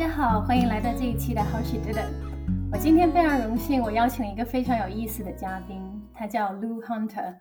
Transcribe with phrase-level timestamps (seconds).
[0.00, 2.02] 大家好，欢迎来到这一期的好喜得的。
[2.72, 5.78] 我今天非常荣幸，我邀请了一个非常有意思的嘉宾，
[6.14, 7.36] 他叫 Lou Hunter。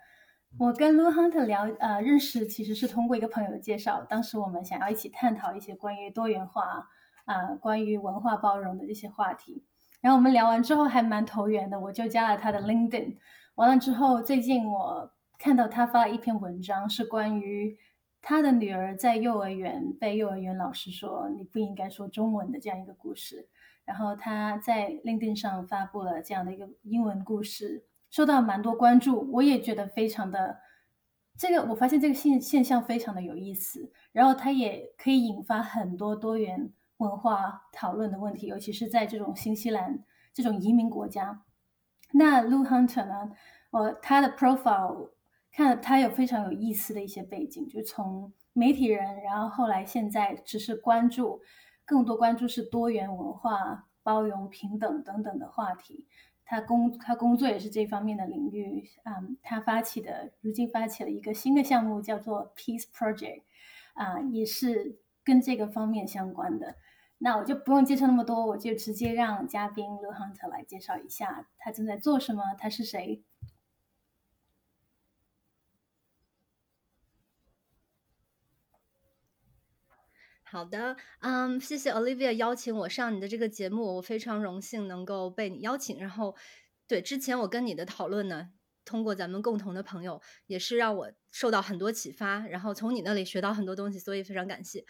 [0.57, 4.06] 我跟 Lou Hunter 聊，呃，认识其实是通过一个朋友的介绍。
[4.10, 6.86] 当时我们想要一起探讨一些关于多元化
[7.24, 9.64] 啊，关于文化包容的这些话题。
[10.02, 13.16] 然后我们聊完之后还蛮投缘的，我就加了他的 LinkedIn。
[13.56, 17.78] 完了之后，最近我看到他发了一篇文章，是关于
[18.21, 23.47] 他的女儿在幼儿园被幼儿园老师说你不应该说中文的这样一个故事。
[23.86, 27.86] 然后他在 LinkedIn 上发布了这样的一个英文故事。
[28.11, 30.59] 受到蛮多关注，我也觉得非常的
[31.37, 41.44] 这个，我发现这个现现象非常的有意思，然后它也可以引发很多多元文化讨论的问题，尤其是在这种新西兰这种移民国家。
[42.14, 43.31] 那 Lou Hunter 呢？
[43.70, 45.11] 我他的 profile
[45.52, 51.42] 看他有非常有意思的一些背景，就从媒体人，然后后来现在只是关注
[51.86, 56.08] 更多关注是多元文化、包容、平等等等的话题。
[56.45, 63.44] 他工他工作也是这方面的领域，嗯，他发起的如今发起了一个新的项目，叫做 Peace Project，
[63.94, 66.75] 啊，也是跟这个方面相关的。
[67.20, 73.23] 那我就不用介绍那么多，我就直接让嘉宾 Lu Hunter 来介绍一下他正在做什么，他是谁。
[80.52, 86.00] 好的，嗯，谢谢 Olivia 邀请我上你的这个节目，我非常荣幸能够被你邀请。
[86.00, 86.36] 然后，
[86.88, 88.50] 对之前我跟你的讨论呢，
[88.83, 94.83] 通过咱们共同的朋友，也是让我受到很多启发，然后从你那里学到很多东西，所以非常感谢。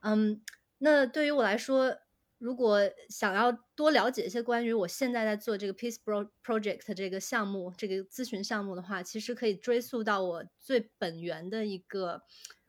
[0.00, 0.42] 嗯，
[0.78, 1.96] 那对于我来说，
[2.38, 12.22] 如果想要多了解一些关于我现在在做这个 Peace Pro Project 这个项目、这个咨询项目的话，其实可以追溯到我最本源的一个。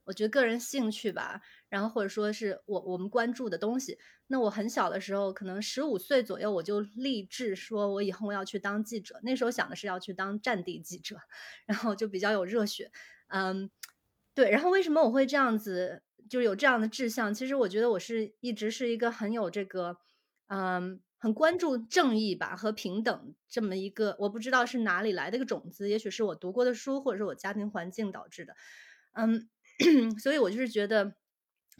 [0.07, 1.41] 我觉得个人兴趣吧，
[1.75, 3.97] 然后或者说是我我们关注的东西。
[4.27, 9.19] 那我很小的时候，可能十五岁左右，我就立志说，我以后要去当记者。
[9.23, 11.17] 那时候想的是要去当战地记者，
[11.67, 12.89] 然后就比较有热血。
[13.27, 13.69] 嗯，
[14.33, 14.49] 对。
[14.49, 17.33] 然后为什么我会这样子，就有这样的志向？
[17.33, 19.97] 其实我觉得我是一直是一个很有这个，
[20.47, 28.55] 嗯，很关注正义吧和平等这么一个，我不知道是哪里来的一个种子，也许是我读过的书，或者是我家庭环境导致的。
[29.11, 29.49] 嗯。
[30.23, 31.17] 所以，我就是觉得，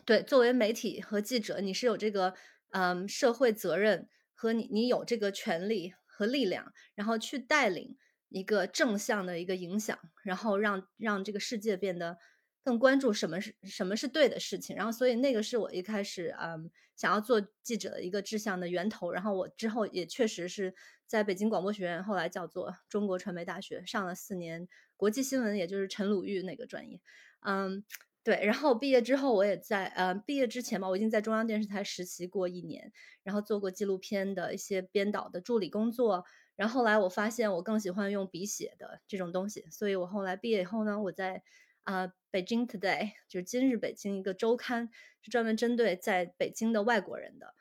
[0.06, 2.36] 对，作为媒体和记者，你是有这个，
[2.70, 7.98] 嗯，社会责任和你，你有这个权利和力量，然后去带领
[8.30, 12.20] 一个正向的一个影响，然后让让这个世界变得
[12.64, 14.76] 更关注什么是什么是对的事情。
[14.76, 19.12] 然后，所以那个是我一开始，嗯，想要做记者的一个志向的源头。
[19.12, 20.76] 然后，我之后也确实是
[21.08, 27.02] 在北京广播学院，后来叫做中国传媒大学，上了四年国际新闻，也就是陈鲁豫那个专业。
[27.42, 27.84] 嗯，
[28.26, 32.92] 对，然后毕业之后，我也在呃，毕业之前嘛，我已经在中央电视台实习过一年，
[33.22, 36.26] 然后做过纪录片的一些编导的助理工作。
[36.56, 41.44] 然后后来我发现我更喜欢用笔写的这种东西，所以我后来毕业以后呢，我在
[41.84, 44.90] 啊，北京 Today 就是今日北京一个周刊，
[45.22, 47.54] 是专门针对在北京的外国人的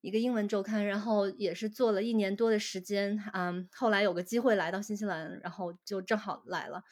[0.00, 3.22] 一个英文周刊，然后也是做了一年多的时间。
[3.34, 6.82] 嗯，后来有个机会来到新西兰，然后就正好来了。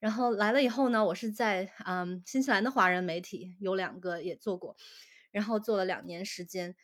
[0.00, 4.74] 然后来了以后呢，我是在嗯新西兰的华人媒体有两个也做过，
[5.30, 6.74] 然后做了两年时间，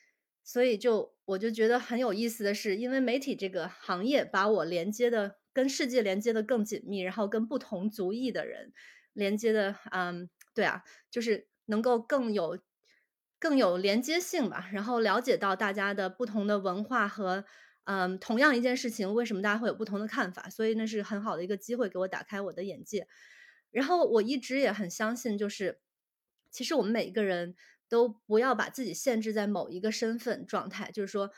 [0.44, 8.72] 所以就我就觉得很有意思的是，因为媒体这个行业把我连接的跟世界连接的更紧密，然后跟不同族裔的人
[9.14, 12.58] 连接的，嗯，对啊，就是能够更有
[13.38, 17.46] 更有连接性吧，然后了解到大家的不同的文化和。
[17.86, 20.50] 嗯，同样一件事情，为什么大家会有不同的看法？
[20.50, 23.06] 所以那是很好的一个机会，给我打开我的眼界。
[23.70, 25.78] 然后我一直也很相信，就是
[26.50, 27.54] 其实我们每一个人
[27.88, 30.90] 都不要把自己限制在某一个身份状态。
[30.90, 31.30] 就是说，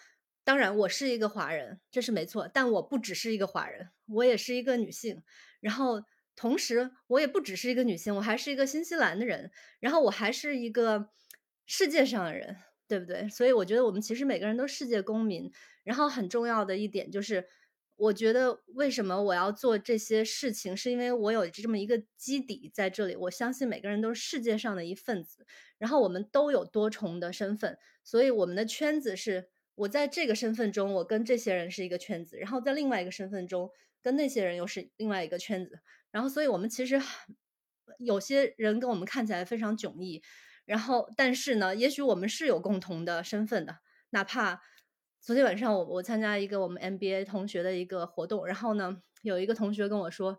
[0.43, 5.23] 当然我是一个华人，这是没错，但我不只是一个华人，我也是一个女性。
[5.61, 6.03] 然后
[6.35, 9.51] 同时，我也不只是一个女性，我还是一个新西兰的人。
[9.81, 11.11] 然后我还是一个
[11.67, 12.57] 世界上的人。
[12.89, 13.29] 对不对？
[13.29, 15.53] 所以我觉得我们其实每个人都世界公民。
[15.85, 17.49] 然后很重要的一点就是，
[17.97, 23.17] 我觉得为什么我要做这些事情，是因为我有这么一个基底在这里。
[23.17, 25.47] 我相信每个人都是世界上的一份子，
[25.79, 33.71] 然后我们都有多重的身份，所以我们的圈子是我在这个身份中，我跟这些人是一个圈子，然后在另外一个身份中
[34.03, 35.81] 跟那些人又是另外一个圈子。
[36.11, 37.01] 然后，所以我们其实
[37.99, 40.23] 有些人跟我们看起来非常迥异。
[40.69, 43.79] 然后，但是呢，也许我们是有共同的身份的。
[44.11, 44.61] 哪怕
[45.21, 50.39] 昨天晚上我我参加一个我们 MBA 同学的一个活动，然后呢，有一个同学跟我说，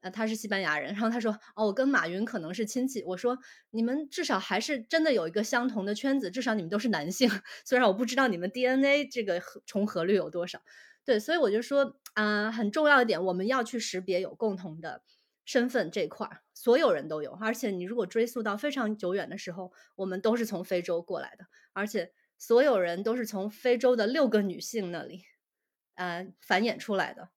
[0.00, 3.02] 呃，他是西班牙人，然后他说，哦，我跟马云可能是亲戚。
[3.04, 3.38] 我说，
[3.70, 7.30] 你们至少还是真的有一个相同的圈子，至少你们都是男性。
[7.64, 10.60] 虽然我不知道你们 DNA 这个重合率有多少，
[11.04, 15.02] 对，所以我就说，啊，很重要一点，我们要去识别有共同的
[15.48, 17.32] 身份这块儿，所有人都有。
[17.40, 25.22] 而且你如果追溯到非常久远的时候，我们都是从非洲过来的，而且所有人都是从非洲的六个女性那里，
[25.94, 27.30] 呃，繁衍出来的，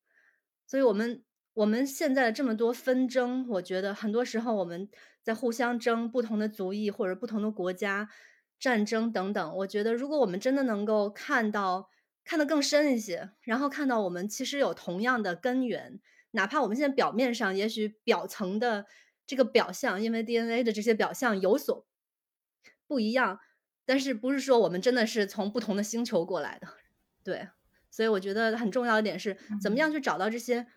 [0.68, 1.24] 所以我们。
[1.54, 4.90] 我们现在的这么多纷争，我觉得很多时候我们
[5.22, 8.10] 在互相争不同的族裔或者不同的国家
[8.58, 9.58] 战争等等。
[9.58, 11.90] 我觉得如果我们真的能够看到
[12.24, 16.00] 看得更深一些，然后看到我们其实有同样的根源，
[16.32, 18.86] 哪怕我们现在表面上也许表层的
[19.26, 21.86] 这个表象，因为 DNA 的这些表象有所
[22.88, 23.40] 不一样，
[23.86, 26.68] 但是不是说我们真的是从不同的星球过来的？
[27.24, 27.48] 对，
[27.90, 30.68] 所以我觉得很重要一点是怎么样去找到这些。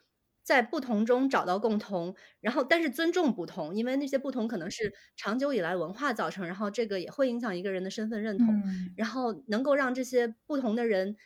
[0.43, 8.63] 在不同中找到共同，然后但是尊重不同，因为那些不同可能是长久以来文化造成，然后这个也会影响一个人的身份认同，
[8.95, 11.17] 然后能够让这些不同的人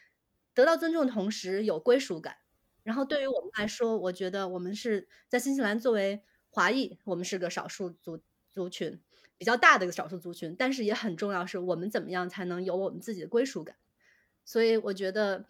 [0.54, 2.36] 得到尊重的同时有归属感。
[2.88, 8.18] 然后对于我们来说，我觉得我们是在新西兰作为华裔，我们是个少数族
[8.48, 8.98] 族群，
[9.36, 13.76] 比较大的一个少数族群，但是也很重要是我们怎么样才能有我们自己的归属感。
[14.46, 15.44] 所以我觉得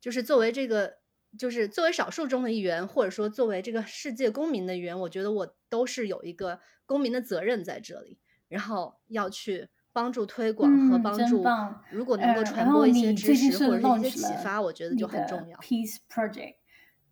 [0.00, 0.98] 就是作为这个。
[1.38, 8.18] 就是作为少数中的一员，或者说作为这个世界公民的一员，我觉得我都是有一个公民的责任在这里，
[8.48, 11.42] 然后要去帮助推广和帮助。
[11.90, 15.56] 如果能够传播一些知识或者一些启发，我觉得就很重要。
[15.60, 16.56] Peace Project，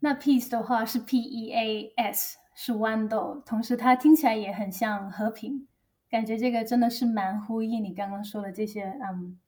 [0.00, 5.69] 那 Peace 的话是 P E A S，是豌豆，同时它听起来也很像和平，
[6.11, 9.38] 感觉这个真的是蛮呼应你刚刚说的这些，嗯，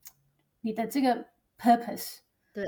[0.61, 1.27] 你的这个
[1.59, 2.19] purpose。
[2.53, 2.67] 对。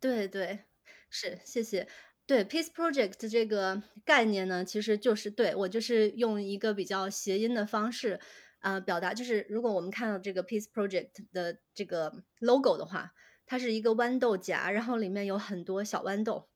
[0.00, 0.64] 对对，
[1.08, 1.88] 是谢谢。
[2.26, 8.20] 对 Peace Project 这个概念呢，其实就是对我就是用一个比较谐音的方式
[8.64, 13.12] 啊表达，就是如果我们看到这个 Peace Project 的这个 logo 的话，
[13.44, 16.48] 它是一个豌豆荚，然后里面有很多小豌豆。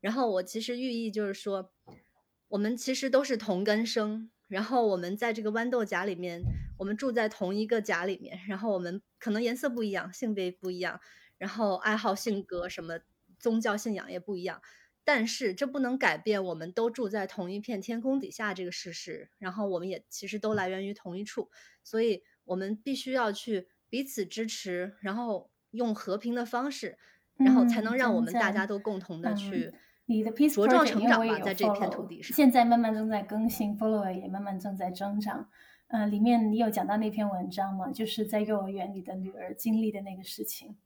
[0.00, 1.72] 然后我其实寓意就是说，
[2.46, 6.40] 我们其实都是同根生，然后我们在这个豌豆荚里面，
[6.78, 11.00] 我们住在同一个荚里面，然后我们可能颜色不一样，性别不一样。
[11.36, 13.00] 然后爱好、性格什么
[13.40, 14.62] 宗教信仰也不一样，
[15.06, 19.30] 但是这不能改变我们都住在同一片天空底下这个事实。
[19.38, 21.48] 然后我们也其实都来源于同一处，
[21.84, 26.98] 所以我们必须要去彼此支持，然后用和平的方式，
[27.36, 29.72] 然后才能让我们大家都共同的去
[30.06, 32.34] 你的 peace 茁壮成长吧，在这片土地上。
[32.34, 35.48] 现在慢慢正在更新，follower 也慢慢正在增长。
[35.86, 37.92] 呃，里面你有讲到那篇文章吗？
[37.92, 40.76] 就是在幼儿园里的女儿经历的那个事情。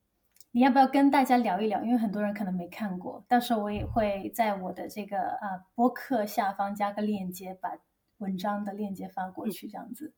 [0.52, 1.85] 你要不要跟大家聊一聊？
[1.85, 7.79] 因为很多人可能没看过，到时候我也会在我的这个啊播客下方加个链接，把
[8.19, 10.12] 文章的链接发过去，这样子。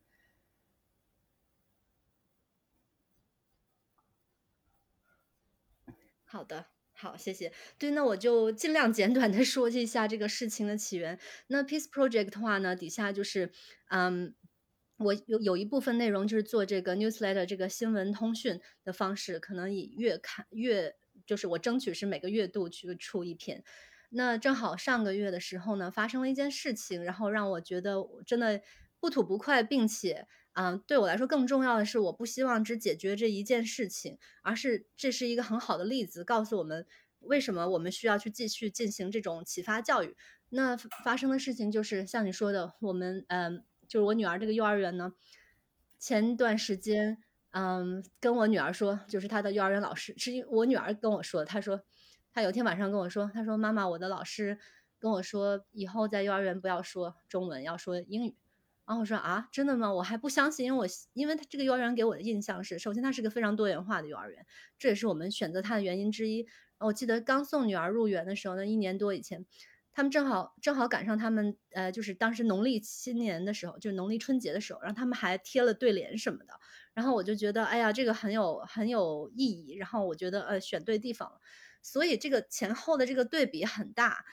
[6.25, 7.53] 好的，好，谢谢。
[7.77, 11.19] 对，那我就尽量简短的说一下这个事情的起源。
[11.45, 13.51] 那 Peace Project 的话呢，底下就是
[13.89, 14.33] 嗯。
[15.03, 20.95] 我有有一部分内容就是做这个 newsletter 这个新闻通讯的方式，可能以月刊月，
[21.25, 23.63] 就是我争取是每个月度去出一篇。
[24.09, 28.61] 那正好上个月的时候呢，发生了一件事情，然后让我觉得真的
[28.99, 36.85] 不吐不快，并且啊，对我来说更重要的是，我不希望只解决这一件事情，而是这是一个很好的例子，告诉我们
[37.21, 40.15] 为什么我们需要去继续进行这种启发教育。
[40.49, 43.63] 那发生的事情就是像你说的，我们嗯。
[43.87, 45.13] 就是我女儿这个幼儿园呢，
[45.99, 47.17] 前段时间，
[47.51, 51.83] 嗯，跟我女儿说，就是她的幼儿园老师，是因我女儿跟我说，她说，
[52.31, 54.57] 她有天晚上跟我说，她说妈妈，我的老师
[54.99, 58.35] 跟我说，以后在幼儿园不要说中文，要说英语。
[58.85, 59.93] 然后我说啊，真的吗？
[59.93, 64.45] 我还不相信，因为我因为他这个幼儿园给我的印象是，首先它是个非常多元化的幼儿园，
[64.77, 66.45] 这也是我们选择它的原因之一。
[66.79, 69.45] 我记得刚送女儿入园的时候呢，一年多以前。
[69.93, 76.53] 他们正好正好赶上他们，呃，就是当时农历新年的时候，就是农历春节的时候，然后他们还贴了对联什么的，
[76.93, 81.39] 然后我就觉得，哎呀，这个很有很有意义，然后我觉得，呃，选对地方了，
[81.81, 84.25] 所以这个前后的这个对比很大，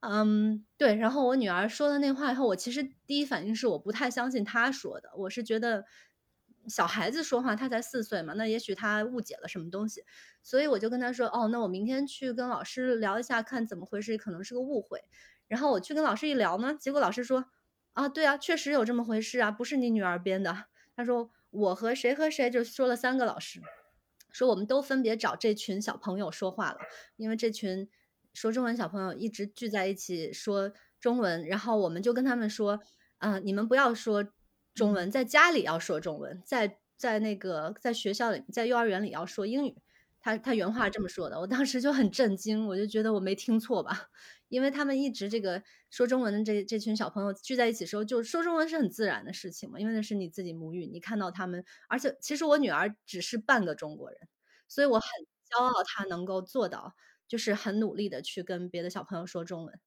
[0.00, 5.84] 嗯，对，然后我女儿说了那话以后，我其实第一反应是我不太相信她说的，我是觉得。
[6.70, 10.04] 小孩子说话，他才四岁嘛，那也许他误解了什么东西，
[10.42, 15.02] 所以我就跟他说，哦，那我明天去跟老师聊一下，看怎么回事，可能是个误会。
[15.48, 17.46] 然后我去跟老师一聊呢，结果老师说，
[17.92, 20.66] 啊，对啊，确实有这么回事啊，不是你女儿编的。
[20.94, 23.60] 他说我和谁和谁就说了三个老师，
[24.30, 26.78] 说我们都分别找这群小朋友说话了，
[27.16, 27.88] 因为这群
[28.32, 32.80] 说中文小朋友一直聚在一起说中文，然后我们就跟他们说，
[33.18, 34.24] 啊、你们不要说
[34.80, 39.76] 中文，在家里要说中文，在在那个在学校里，在幼儿园里要说英语。
[40.22, 44.08] 他他原话这么说的，我当时就很震惊，我就觉得我没听错吧，
[44.48, 54.18] 因为他们一直这个说中文的这这群小朋友聚在一起的时候，就说中文是很自然的事情嘛，因为那是你自己母语，你看到他们，而且其实我女儿只是半个中国人，
[54.66, 55.06] 所以我很
[55.50, 56.94] 骄傲她能够做到，
[57.28, 59.78] 就是很努力的去跟别的小朋友说中文。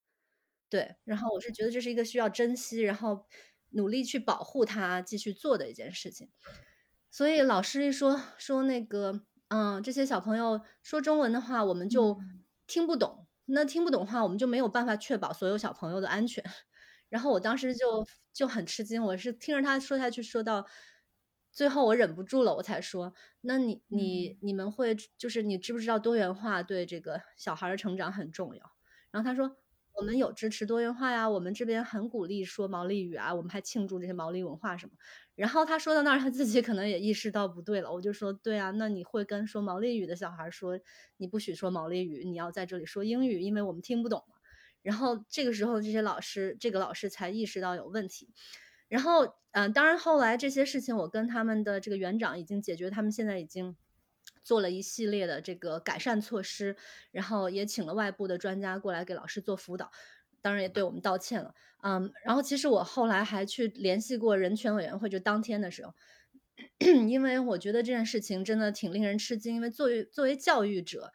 [0.69, 3.25] 对，然后我是觉得这是一个需要珍惜，然后
[3.73, 6.29] 努力去保护他继续做的一件事情。
[7.11, 13.27] 所以老师一说说那个，嗯，这些小朋友说中文的话，我们就嗯听不懂。
[13.45, 16.43] 那听不懂的话，我们就没有办法确保所有小朋友的安全。
[17.09, 20.65] 然后我当时就就很吃惊，我是听着他说下去，说到
[21.51, 28.71] 最后我忍不住了，我才说，那你你你们会就是你知不知道多元化对这个小孩的成长很重要？
[29.11, 29.57] 然后他说。
[29.95, 34.93] 我们有支持多元化呀，我们这边很鼓励说毛利语啊，我们还庆祝这些毛利文化什么。
[35.35, 37.91] 然后他说到那儿，他自己可能也意识到不对了。
[37.91, 40.79] 我就说，对啊，那你会跟说毛利语的小孩说，
[41.17, 44.35] 你不许说毛利语，你要在这里说英语，因为我们听不懂嘛。
[44.81, 48.29] 然后这个时候，这些老师，这个老师才意识到有问题。
[48.89, 53.75] 然后，嗯、当然后来这些事情，我跟他们的这个园长已经解决，他们现在已经。
[54.43, 56.75] 做了一系列的这个改善措施，
[57.11, 59.89] 然后也请了外部的专家过来给老师做辅导，
[60.41, 61.55] 当然也对我们道歉了。
[61.81, 65.93] 嗯，然后其实我后来还去联系过人权委员会，就当天的时候，
[66.79, 71.11] 因为我觉得这件事情真的挺令人吃惊，因为作为作为教育者，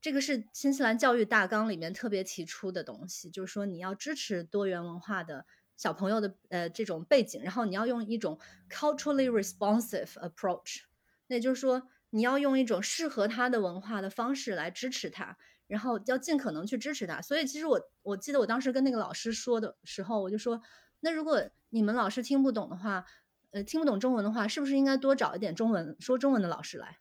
[0.00, 5.46] 这个是新西兰教育大纲里面特别提出的东西，就是说你要支持多元文化的
[5.76, 8.38] 小朋友的呃这种背景，然后你要用一种
[8.70, 10.80] culturally responsive approach，
[11.26, 11.88] 那也就是说。
[12.10, 15.36] 你要用一种适合他的文化的方式来支持他，
[15.68, 17.22] 然后要尽可能去支持他。
[17.22, 20.60] 所以其实我我记得我当时跟那个老师说的时候，我就说，
[21.00, 23.04] 那如果你们老师听不懂的话，
[23.52, 26.98] 呃，听不懂中文的话，是不是应该多找一点中文说中文的老师来？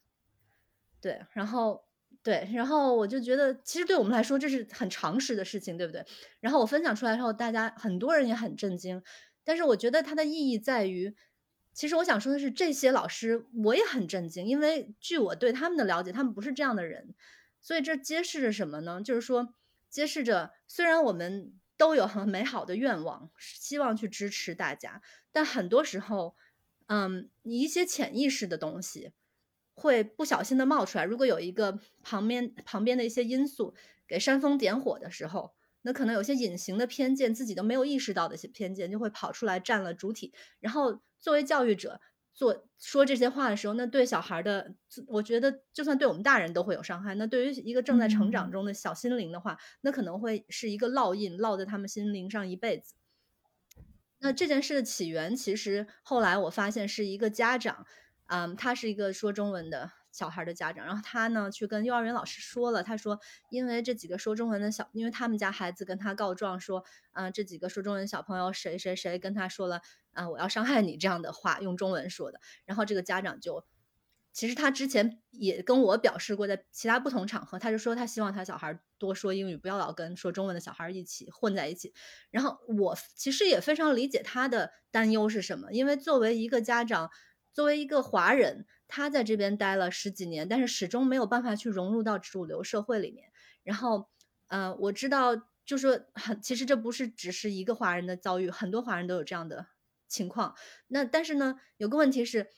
[1.02, 1.84] 对，然后
[2.22, 6.06] 对，然后我就觉得，其实对我们来说这是很常识的事情，对不对？
[6.40, 9.02] 然后我分享出来之后，大家很多人也很震惊，
[9.44, 11.16] 但是我觉得它的意义在于。
[11.74, 17.14] 其实我想说的是，这些老师我也很震惊，因为据我对他们的了解，他们不是这样的人。
[17.62, 19.02] 所以这揭示着什么呢？
[19.02, 19.54] 就是说，
[19.90, 26.36] 揭示着虽然我们都有很美好的愿望，希望去支持大家，但很多时候，
[26.88, 29.12] 嗯，你一些潜意识的东西
[29.74, 31.04] 会不小心的冒出来。
[31.04, 33.76] 如果有一个旁边旁边的一些因素
[34.08, 41.02] 给煽风点火的时候，那可能有些隐形的偏见，自己都没有意识到的一些偏见，就会跑出来占了主体，然后。
[41.22, 42.00] 作为教育者
[42.34, 44.74] 做说这些话的时候，那对小孩的，
[45.06, 47.14] 我觉得就算对我们大人都会有伤害。
[47.16, 52.94] 那对于一个正在成长中的小心灵的话，嗯、那可能会是一个烙印，烙在他们心灵上一辈子。
[54.20, 57.86] 那这件事的起源，其实后来我发现是一个家长，
[58.28, 69.82] 嗯，他是一个说中文的小孩的家长，然后他呢去跟幼儿园老师说了，他说因为这几个说中文的小，因为他们家孩子跟他告状说，啊、这几个说中文小朋友谁谁谁跟他说了。
[70.12, 72.42] 啊，我要伤害你这样的话，用中文说的。
[72.66, 73.64] 然后这个家长就，
[74.34, 81.94] 其实他之前也跟我表示过，在其他不同场合，他就说他希望他小孩多说英语，不要老跟说中文的小孩一起混在一起。
[82.32, 87.10] 然后我其实也非常理解他的担忧是什么，因为作为一个家长，
[87.54, 93.32] 作为一个华人，他在这边待了十几年，但是始终没有办法去融入到主流社会里面。
[93.64, 94.10] 然后，
[94.48, 99.68] 呃，我知道，就说很，其实这不是只是一个华人的遭遇，很多华人都有这样的。
[100.12, 100.56] 情况，
[100.88, 102.50] 那但是呢，有个问题是，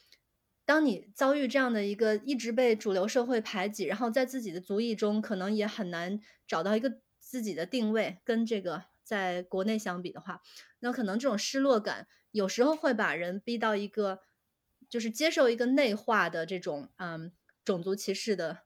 [0.63, 10.39] 当你遭遇这样的一个一直被主流社会排挤，然后在自己的族裔中可能也很难找到一个自己的定位，跟这个在国内相比的话，
[10.79, 14.21] 那可能这种失落感有时候会把人逼到一个，
[14.91, 17.31] 就是接受一个内化的这种嗯
[17.65, 18.59] 种族歧视的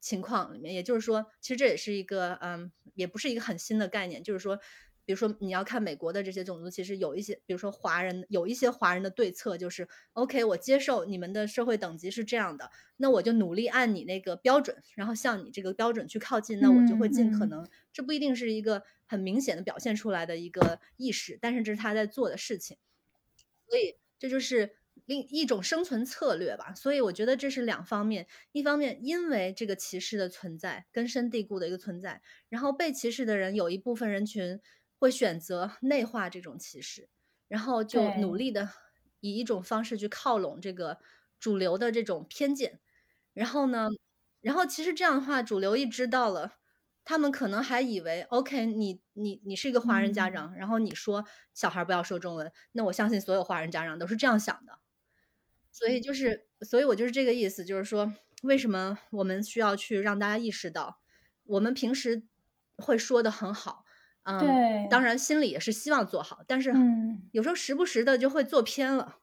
[0.00, 0.74] 情况里面。
[0.74, 4.58] 也就是说，其实这也是一个嗯，也不是一个很新的概念，就是说。
[5.04, 22.76] 比如说，你要看美国的这些种族，其实有一些，比如说华人，有一些华人的对策就是，OK，我接受你们的社会等级是这样的，那我就努力按你那个标准，然后向你这个标准去靠近，那我就会尽可能，嗯、这不一定是一个很明显的表现出来的一个意识，但是这是他在做的事情，
[23.66, 24.76] 所以这就是
[25.06, 26.74] 另一种生存策略吧。
[26.74, 34.60] 所以我觉得这是两方面，一方面因为这个歧视的存在，根深蒂固的一个存在，然后被歧视的人有一部分人群。
[35.00, 37.08] 会选择内化这种歧视，
[37.46, 38.68] 然后就努力的
[39.20, 40.98] 以一种方式去靠拢这个
[41.38, 42.80] 主流的这种偏见，
[43.32, 43.86] 然后呢，
[44.40, 46.54] 然后其实这样的话，主流一知道了，
[47.04, 51.24] 他们可能还以为，OK，你你你是一个华人家嗯，长，然后你说
[51.54, 54.80] 小孩儿不要说中文，那我相信所有华人家长都是这样想的。
[55.78, 60.98] 所以就是，所以我就是这个意思，就是说，为什么我们需要去让大家意识到，
[61.44, 62.24] 我们平时
[62.78, 63.84] 会说的很好，
[64.24, 69.18] 嗯，当，然心里也是希望做好，但是嗯，有时候时不时的就会做偏了，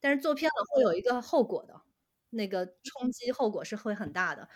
[0.00, 1.82] 但是做偏了会有一个后果的，
[2.30, 4.48] 那个冲击后果是会很大的。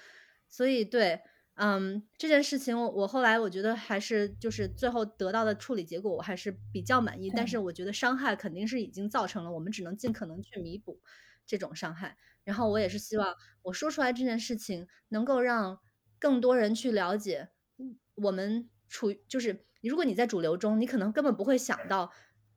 [0.48, 1.20] 所以对，
[1.56, 11.00] 嗯，这件事情我我后来我觉得还是就是最后得到的处理结果我还是比较满意，但是，我觉得伤害肯定是已经造成了，我们只能尽可能去弥补
[11.46, 12.16] 这种伤害。
[12.44, 15.78] 然后我也是希望我说出来这件事情能够让
[16.18, 17.48] 更多人去了解，
[17.78, 22.12] 嗯我们处于就是如果你在主流中，你可能根本不会想到，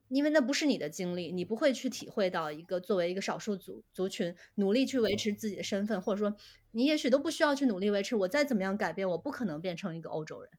[0.09, 6.35] 因为那不是你的经历，你不会去体会到一个作为一个少数族族群努力去维持自己的身份，或者说
[6.71, 10.49] 你也许都不需要去努力维持，我再怎么样改变，我不可能变成一个欧洲人。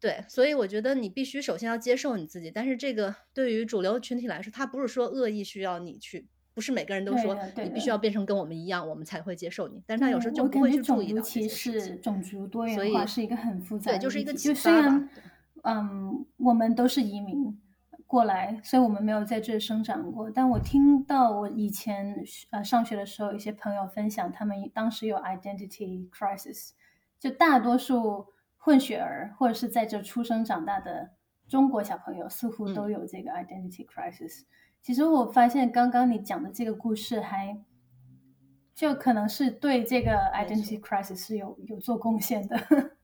[0.00, 7.98] 对，所以我觉得你必须首先要接受你自己，但是这个对于主流群体来说，他不是说恶意需要你去，不是每个人都说对的，对你必须要。
[8.04, 14.02] 变成跟我们一样，我们才会接受你，但是他有时，候就不会去注种族意到这歧视、些事情，种族多元化是一个很复，杂的议题。
[14.02, 15.08] 就是一个虽然，
[15.62, 17.58] 嗯，我们都是移民
[18.06, 20.30] 过来，所以我们没有在这生长过。
[20.30, 26.72] 但我听到我以前呃上学的时候，一些朋友分享，他们当时有 identity crisis，
[27.18, 28.26] 就大多数
[28.58, 31.12] 混血儿或者是在这出生长大的
[31.48, 34.42] 中国小朋友，似乎都嗯，有这个 identity crisis。
[34.84, 37.58] 其实我发现刚刚你讲的这个故事还
[38.74, 40.78] 就可能是对这个 identity。
[40.78, 42.54] crisis 是有有做贡献的。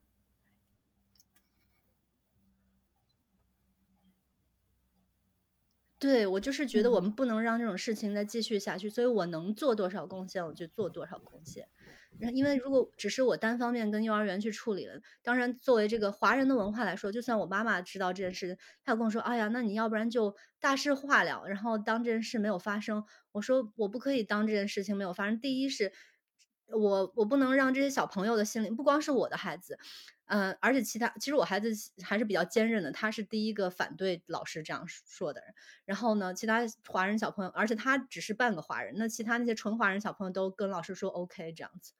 [5.98, 11.66] 对，我就是觉得我们嗯，不能让这种事情再继续下去，所以我能做多少贡献我就做多少贡献。
[12.32, 25.40] 因为如果只是我单方面跟幼儿园去处理了，当然作为这个华人的文化来说，就算我妈妈知道这件事，她跟我说：“哎呀，那你要不然就大事化了，然后当这件事没有发生。”我说：“我不可以当这件事情没有发生。
[25.40, 25.92] 第一是
[26.66, 29.78] 我我不能让这些小朋友的心里不光是我的孩子，
[30.26, 31.70] 嗯，而且其他其实我孩子
[32.04, 35.54] 还是比较坚韧的，他是第一个反对老师这样说的人。
[35.84, 41.92] 然后呢，其他华人小朋友而且他只是半个华人，那其他那些纯华人小朋友都跟老师说 OK 这样子。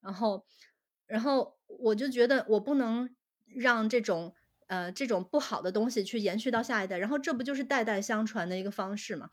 [0.00, 0.44] 然后
[1.06, 3.14] 然后我就觉得我不能
[3.46, 4.34] 让这种
[4.66, 9.30] 呃，这种不好的东西去延续到下一代，然后这不就是代代相传的一个方式嘛。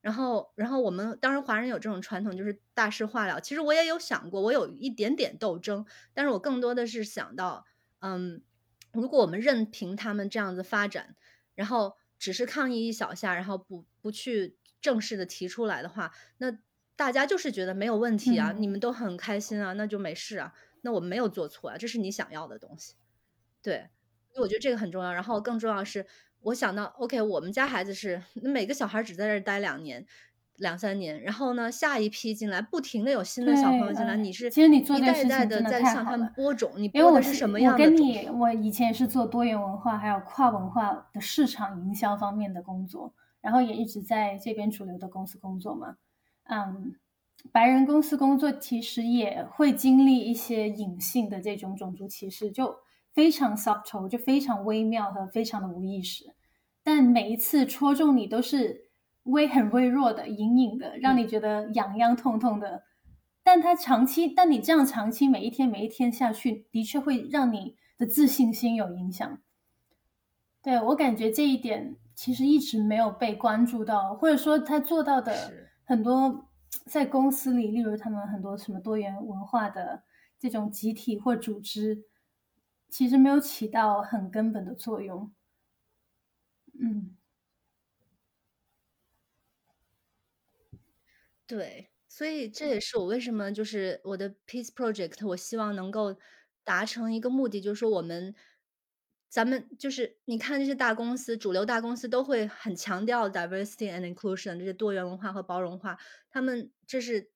[0.00, 3.40] 然后然后我们当然华人有这种传统，就是大事化了。
[3.40, 7.64] 其实我也有想过，我有一点点斗争，但是我更多的是想到，
[8.00, 8.42] 嗯，
[8.92, 11.14] 如果我们任凭他们这样子发展，
[11.54, 16.58] 然后只是抗议一小下，然后不不去正式的提出来的话，那
[16.94, 20.52] 大家就是觉得没有问题啊，你嗯，们都很开心啊，那就没事啊，
[20.82, 22.94] 那我们没有做错啊，这是你想要的东西。
[23.62, 23.88] 对，
[24.32, 25.12] 所以我觉得这个很重要。
[25.12, 26.06] 然后更重要是，
[26.40, 30.04] 我想到，OK，我们家孩子是每个小孩只在这儿待两年、
[30.56, 37.96] 两三年，然后呢，下一批进来，不停的有新的小朋，友进来，你哎，是其实你做这个一代一代的在向他们播种，你播的是什么样的种？
[37.96, 45.96] 跟你，我以前也是做多元文化还有跨文化的市场营销方面的工作，然后也一直在这边主流的公司工作嘛。
[46.54, 46.96] 嗯，
[47.50, 52.76] 白人公司工作其实也会经历一些隐性的这种种族歧视，就
[53.14, 56.34] 非常 subtle，就非常微妙和非常的无意识。
[56.82, 58.90] 但每一次戳中你都是
[59.22, 61.16] 微很微弱的、隐隐的，让。
[61.16, 62.82] 你觉得痒痒痛痛的。
[63.42, 69.38] 但它长期，但你这样长期每一天每一天下去，的确会让你的自信心有影响。
[70.60, 75.71] 对，我感觉这一点其实一直没有被关注到，或者说他做到的。
[75.92, 76.48] 很多
[76.86, 80.02] 在公司里，例如他们很多什么多元文化的
[80.38, 82.04] 这种集体或组织，
[82.88, 85.30] 其实没有起到很根本的作用。
[86.80, 87.14] 嗯
[91.46, 96.16] 对，所以这也是我为什么就是我的 Peace Project，我希望能够
[96.64, 98.34] 达成一个目的，就是说我们
[99.32, 107.30] 咱们就是你看这些大公司，主流大公司都会很强调 diversity and inclusion 这些多元文化和包容化，他们这是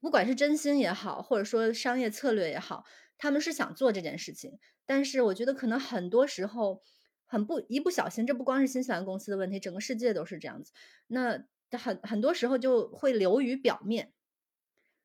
[0.00, 2.84] 不管是真心也好，或者说商业策略也好，
[3.16, 6.82] 他们是想做这件事情，但是我觉得可能很多时候
[7.24, 10.72] 很不一不小心，这不光是新西兰公司的问题，整个世界都是这样子。
[11.06, 14.12] 那很很多时候就会流于表面，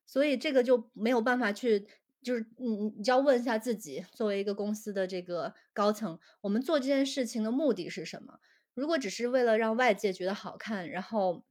[0.05, 1.87] 所以这个就没有办法去，
[2.23, 8.39] 就是你你你就要问一下自己，作为一个公司的这个高层，我们做这件事情的目的是什么？
[8.73, 11.45] 如果只是为了让外界觉得好看，然后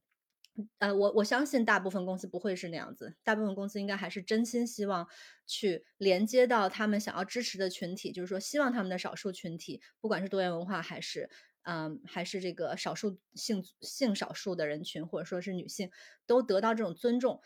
[0.81, 5.07] 呃，我我相信大部分公司不会是那样子，大部分公司应该还是真心希望
[5.47, 11.31] 去连接到他们想要支持的群体，就是说希望他们的少数群体，不管是多元文化还是
[11.63, 15.91] 嗯还是这个少数性性少数的人群，或者说是女性，
[16.27, 17.41] 都得到这种尊重。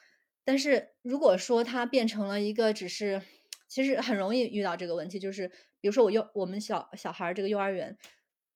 [0.47, 3.21] 但是如果说它变成了一个只是，
[3.69, 5.49] 其实很容易遇到这个问题，就是
[5.81, 7.99] 比如说我幼我们小小孩这个幼儿园，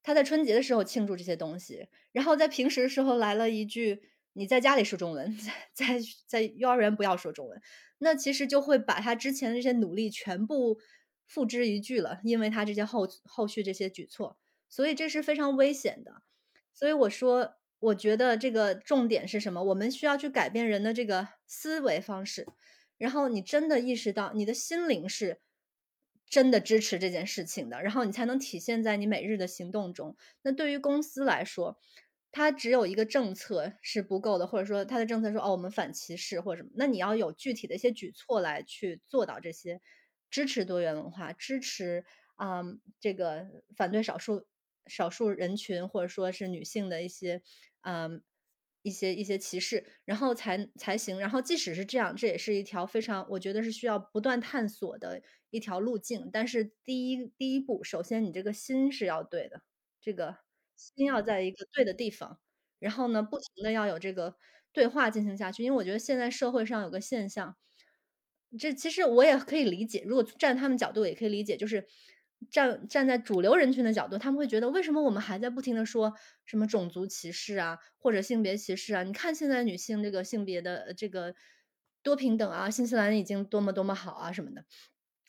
[0.01, 4.01] 他在春节的时候庆祝这些东西，然后在平时的时候来了一句。
[4.33, 7.61] 你在家里说中文，在在在幼儿园不要说中文，
[7.97, 10.79] 那其实就会把他之前的这些努力全部
[11.27, 14.37] 付之一炬了，因为他这些后后续这些举措，
[14.69, 16.21] 所以这是非常危险的。
[16.73, 19.63] 所以我说，我觉得这个重点是什么？
[19.63, 22.47] 我们需要去改变人的这个思维方式，
[22.97, 25.41] 然后你真的意识到你的心灵是
[26.29, 30.15] 真的支持这件事情的，然后你才能体现在你每日的行动中。
[30.43, 31.79] 那对于公司来说，
[32.31, 39.81] 它只有一个政策是不够的，或者说它的政策说哦，我们反歧视或者什么，那你要有具体的一些举措来去做到这些，
[40.29, 42.61] 支持多元文化，支持啊
[42.99, 44.45] 这个反对少数
[44.95, 47.41] 少数人群或者说是女性的一些
[47.81, 48.21] 嗯
[48.83, 51.19] 一些一些歧视，然后才才行。
[51.19, 56.29] 然后即使是这样，这也是一条非常我觉得是需要不断探索的一条路径。
[56.33, 59.61] 但是第一第一步，首先你这个心是要对的，
[60.01, 60.37] 这个。
[60.77, 62.39] 心要在一个对的地方，
[62.79, 64.35] 然后呢，不停的要有这个
[64.73, 65.63] 对话进行下去。
[65.63, 67.55] 因为我觉得现在社会上有个现象，
[68.59, 70.03] 这其实我也可以理解。
[70.07, 71.87] 如果站他们角度也可以理解，就是
[72.49, 76.13] 站站在主流人群的角度，他们会觉得为什么我们还在不停的说
[76.45, 79.03] 什么种族歧视啊，或者性别歧视啊？
[79.03, 81.35] 你看现在女性这个性别的这个
[82.01, 84.65] 多平等啊，新西兰已经多么多么好啊什么的。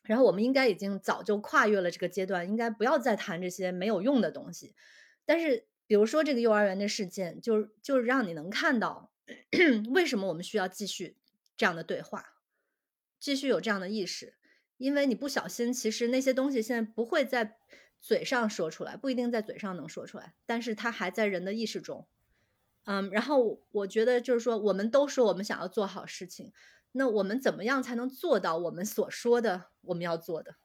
[0.05, 4.75] 然后我们应该已经早就跨越了这个阶段，应该不要再谈这些没有用的东西。
[5.25, 9.13] 但是，比如说这个幼儿园的事件，就就让你能看到
[9.93, 11.19] 为什么我们需要继续
[11.57, 12.25] 这样的对话，
[13.21, 14.35] 继续有这样的意识，
[14.83, 17.57] 因为你不小心，其实那些东西现在不会在
[18.01, 22.07] 嘴上说出来，不一定在嘴上能说出来，但是它还在人的意识中。
[22.85, 26.53] 嗯，然后我觉得就是说，我们都说我们想要做好事情，
[26.93, 30.57] 那我们怎么样才能做到我们所说的我们要做的？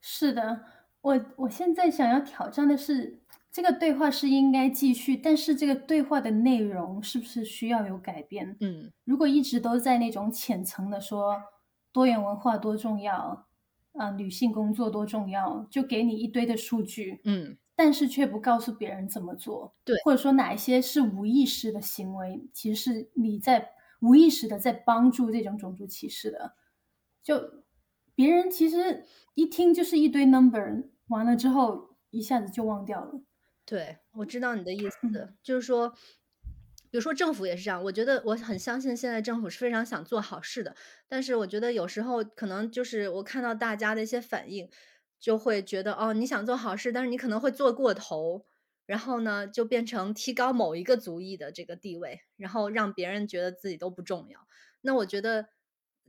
[0.00, 0.64] 是的，
[1.00, 3.20] 我我现在想要挑战的是。
[3.54, 8.56] 这个对话是应该继续，但是这个对话的内容是不是需要有改变？
[8.58, 11.40] 嗯，如果一直都在那种浅层的说
[11.94, 13.46] 多元文化多重要
[13.92, 26.56] 啊，女性工作多重要，就给你一堆的数据，嗯，但是却不告诉别人怎么做，对，或者说哪一些是无意识的行为，其实是你在无意识的在帮助这种种族歧视的，
[27.22, 27.62] 就
[28.16, 29.04] 别人其实
[29.34, 33.20] 一听就是一堆 number，完了之后一下子就忘掉了。
[33.64, 35.94] 对，我知道你的意思，就是说，
[36.94, 37.82] 比如说政府也是这样。
[37.82, 40.76] 我觉得我很相信现在政府是非常想做好事的，
[41.08, 44.70] 但是我觉得有时候可能就是我看到大家的一些反应，
[45.18, 48.46] 就会觉得哦，你想做好事，但是你可能会做过头，
[48.86, 54.46] 然后呢，就变成提高某一个族裔的这个地位，然后让别人觉得自己都不重要。
[54.82, 55.48] 那我觉得，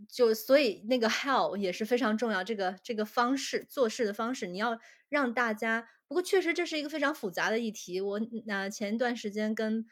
[0.07, 4.77] 就所以那个 how 也是非常重要，这个这个方式做事的方式，你要
[5.09, 5.87] 让大家。
[6.07, 7.99] 不过，确实这是一个非常复杂的议题。
[7.99, 9.83] 我那前一段时间跟，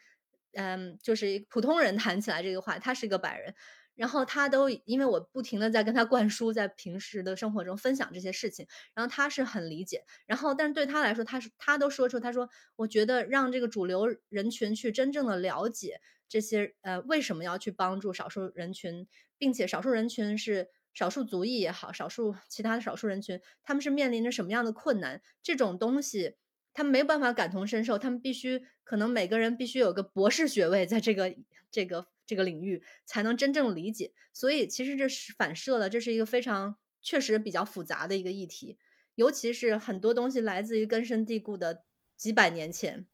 [0.56, 3.54] 嗯，就是普通人谈起来这个话，他是一个白人，
[3.94, 10.04] 然后他都因为我不停的在跟他灌输，在平时的生活中分享这些事情，然后他是很理解。
[10.26, 19.06] 然后，但是对他来说，他是他都说出，他说，我觉得让这个主流人群去真正的了解这些，呃，为什么要去帮助少数人群，
[19.38, 20.68] 并且少数人群是。
[20.96, 25.20] 少数族裔也好，少数其他的少数人群，他们是面临着什么样的困难？
[25.42, 26.36] 这种东西
[26.74, 31.34] 他们没有办法感同身受，他们必须可能每个人必须有个博士学位，在这个
[31.70, 34.12] 这个这个领域才能真正理解。
[34.32, 38.76] 所以其实这是反射了，这是一个非常确实比较复杂的一个议题，
[39.14, 41.84] 尤其是很多东西来自于根深蒂固的
[42.16, 43.06] 几百年前，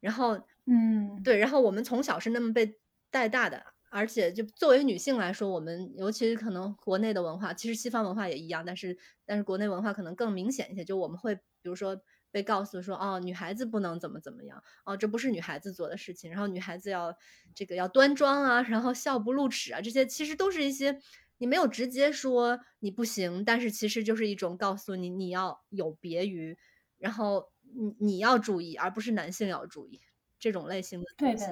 [0.00, 2.78] 然后嗯，对，然后我们从小是那么被
[3.10, 3.64] 带大的。
[3.88, 10.84] 而且，就作为女性来说，我们尤其是可能国内的文化，其实西方文化也一样，但是但是国内文化可能更明显一些。
[10.84, 11.98] 就我们会比如说
[12.30, 17.16] 被告诉说，哦，女孩子不能怎么怎么样，哦，这不是女孩子做的事情，然后女孩子要
[17.54, 20.98] 这个要端庄啊，然后笑不露齿啊，这些其实都是一些
[21.38, 26.56] 你没有直接说你不行，但是其实就是一种告诉你你要有别于，
[26.98, 30.00] 然后你你要注意，而不是男性要注意
[30.38, 31.46] 这种类型的东西。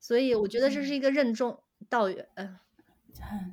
[0.00, 2.58] 所以我觉得这是一个任重道远，嗯，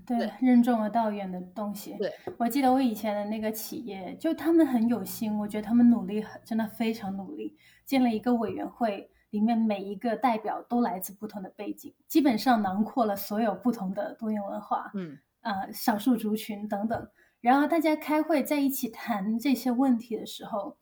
[0.05, 1.95] 对，任重而道远的东西。
[1.97, 17.09] 对，我记得我以前的那个企业，就他们很有心，我觉得他们努力，真的非常努力，建了一个委员会，里面每一个代表都来自不同的背景，基本上囊括了所有不同的多元文化，嗯，呃，少数族群等等。
[17.41, 20.77] 然后大家开会在一起谈这些问题的时候，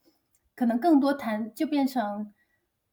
[0.56, 2.34] 可能更多谈就变成，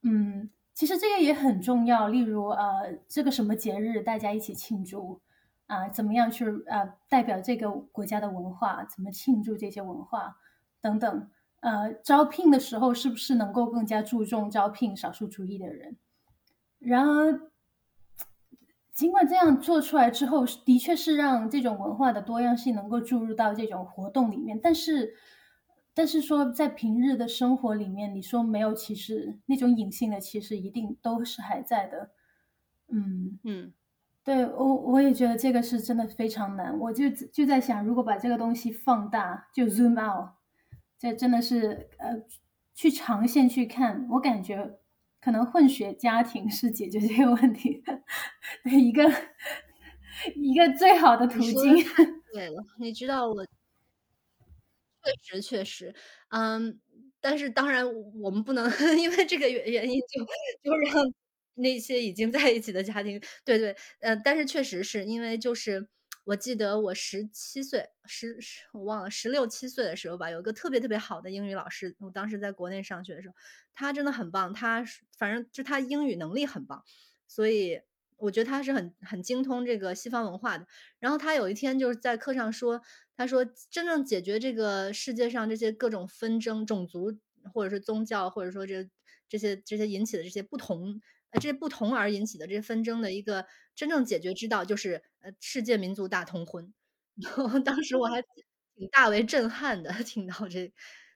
[0.03, 2.09] 嗯，其实这个也很重要。
[2.09, 5.23] 例如，呃，这个什么节日大家一起庆祝
[5.67, 5.89] 啊？
[5.89, 8.85] 怎么样去啊代表这个国家的文化？
[8.85, 10.37] 怎么庆祝这些文化
[10.81, 11.31] 等等？
[11.61, 15.97] 呃，招聘的时候是不是能够更加注重招聘少数族裔的人？
[16.79, 17.51] 然而，
[18.93, 25.15] 尽管这样做出来之后，的确是让这种文化的多样性能够注入到这种活动里面，但是，
[25.95, 32.11] 但是说在平日的生活里面，你说没有歧视，那种隐性的歧视一定都是还在的。
[32.89, 33.73] 嗯嗯，
[34.25, 36.77] 对我我也觉得这个是真的非常难。
[36.79, 40.31] 我就就在想，如果把这个东西放大，就 zoom out。
[40.99, 42.17] 这真的是呃，
[42.75, 44.79] 去长线去看，我感觉
[45.21, 48.03] 可能混血家庭是解决这个问题的
[48.81, 49.05] 一个
[50.37, 51.85] 一个最好的途径。
[52.33, 53.45] 对了，你知道我
[55.03, 55.95] 确实确实，
[56.31, 56.81] 嗯，
[57.21, 57.85] 但是当然
[58.23, 58.65] 我们不能
[58.99, 60.25] 因为这个原原因就
[60.63, 60.95] 就让
[61.55, 65.89] 那些已经在一起的家庭，对对，呃，但是确实是因为就是。
[66.27, 71.95] 我记得我十七岁，十十我忘了十六七岁的时候吧，有一个特别特别好的英语老师。
[71.99, 73.35] 我当时在国内上学的时候，
[73.75, 74.83] 他真的很棒，他
[75.19, 76.83] 反正就他英语能力很棒，
[77.29, 77.79] 所以
[78.17, 80.67] 我觉得他是很很精通这个西方文化的。
[80.99, 82.81] 然后他有一天就是在课上说，
[83.19, 87.19] 他说真正解决这个世界上这些各种纷争、种族
[87.53, 88.89] 或者是宗教，或者说这
[89.29, 91.03] 这些这些引起的这些不同。
[91.41, 96.73] 这不同而引起的这纷争的一个真正解决之道，就是呃世界民族大通婚。
[97.23, 98.21] 然后当时我还
[98.77, 100.73] 挺大为震撼的，听到这，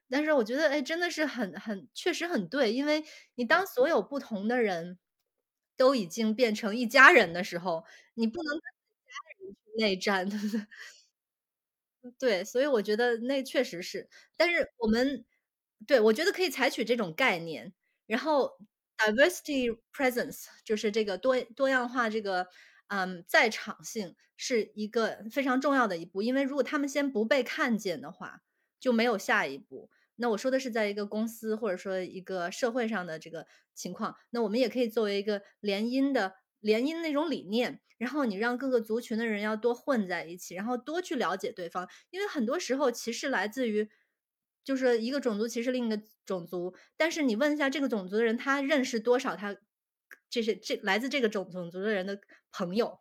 [0.09, 3.03] 但是我觉得哎，真的是很很确实很对，因为
[3.35, 4.97] 你当所有不同的人
[5.77, 7.83] 都已经变成一家人的时候，
[8.15, 10.65] 你不能跟家人去内战，对不对？
[12.19, 15.25] 对，所以我觉得那确实是，但是我们
[15.87, 17.73] 对我觉得可以采取这种概念，
[18.07, 18.57] 然后。
[18.99, 22.47] Diversity presence 就是这个多多样化，这个
[22.87, 28.41] 嗯在场性是一个非常重要的一步，因为如果他们先不被看见的话，
[28.79, 29.89] 就没有下一步。
[30.17, 43.89] 那我说的是在一个公司或者说一个社会上的这个情况，那我们也可以作为一个联姻的联姻那种理念，然后你让各个族群的人要多混在一起，然后多去了解对方，因为很多时候歧视来自于。
[44.69, 49.57] 就是一个种族歧视另一个种族，但是你问一下这个种族的人，他认识多少他
[50.29, 52.99] 这些这来自这个种种族的人的朋友，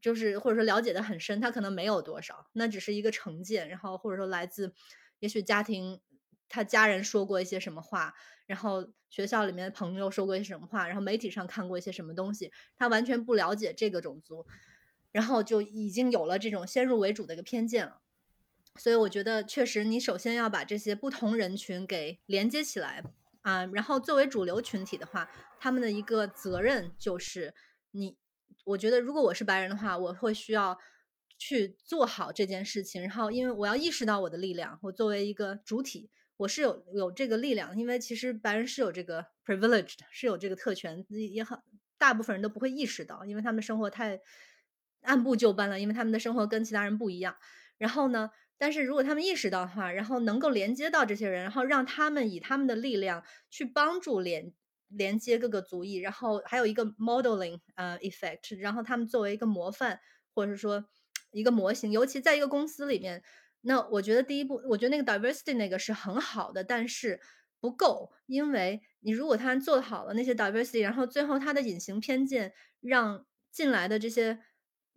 [0.00, 4.74] 就是或者说了解的很深，他可能没有多少，那只是一个成见，然后或者说来自
[5.20, 6.00] 也许家庭
[6.48, 8.12] 他家人说过一些什么话，
[8.48, 14.44] 然后学校里面的朋友说过一些什么话，然后媒体上看过一些什么东西，他完全不了解这个种族，
[15.12, 18.01] 然后就已经有了这种先入为主的一个偏见了。
[18.78, 23.04] 所以我觉得，确实，你首先要把这些不同人群给连接起来
[23.42, 23.66] 啊。
[23.66, 25.30] 然后，作为主流群体的话，
[25.60, 27.54] 他们的一个责任就是，
[27.90, 28.16] 你，
[28.64, 30.78] 我觉得，如果我是白人的话，我会需要
[31.36, 33.02] 去做好这件事情。
[33.02, 37.76] 然后，因为我要意识到我的力量，我作为一个主体，我是有有这个力量。
[37.76, 41.58] 因为其实白人是有这个 privileged，是有这个特权，也很
[41.98, 44.18] 大部分人都不会意识到，因为他们生活太
[45.02, 47.36] 按部就班了，因为他们的生活跟其他人不一样。
[47.76, 48.30] 然后呢？
[48.62, 54.52] 但是如果他们意识到的话，然后能够连接到这些人，然后让他们以他们的力量去帮助连
[54.86, 59.98] 连接各个族裔，然后还有一个 modeling 呃 effect，然后他们作为一个模范
[60.32, 60.84] 或者是说
[61.32, 63.24] 一个模型，尤其在一个公司里面，
[63.62, 67.20] 那我觉得第一步，我觉得那个 diversity 那个是很好的，但是
[67.58, 74.38] 不够，因为你如果他做好了那些 diversity，然后最后他的隐形偏见让进来的这些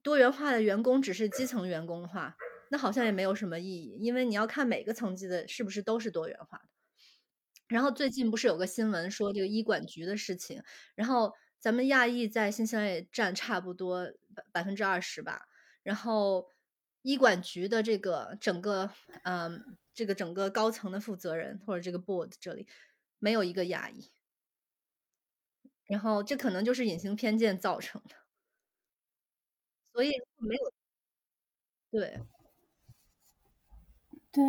[0.04, 2.38] 多元化的员工只是基层员工的话。
[2.76, 6.66] 那好像也没有什么意义，因为你要看每个层级的是不是都是多元化的。
[7.68, 10.62] 然后最近不是有个新闻说这个医管局的事情，
[10.94, 15.48] 然后咱们亚裔在新西兰也占差不多百百分之二十吧。
[15.84, 16.50] 然后
[17.02, 18.92] 医管局的这个整个，
[19.24, 22.68] 嗯，这个整个高层的负责人或者这个 board 这里
[23.20, 24.12] 没有一个亚裔，
[25.86, 28.16] 然后这可能就是隐形偏见造成的，
[29.94, 30.72] 所以没有
[31.92, 32.20] 对。
[34.36, 34.44] 对，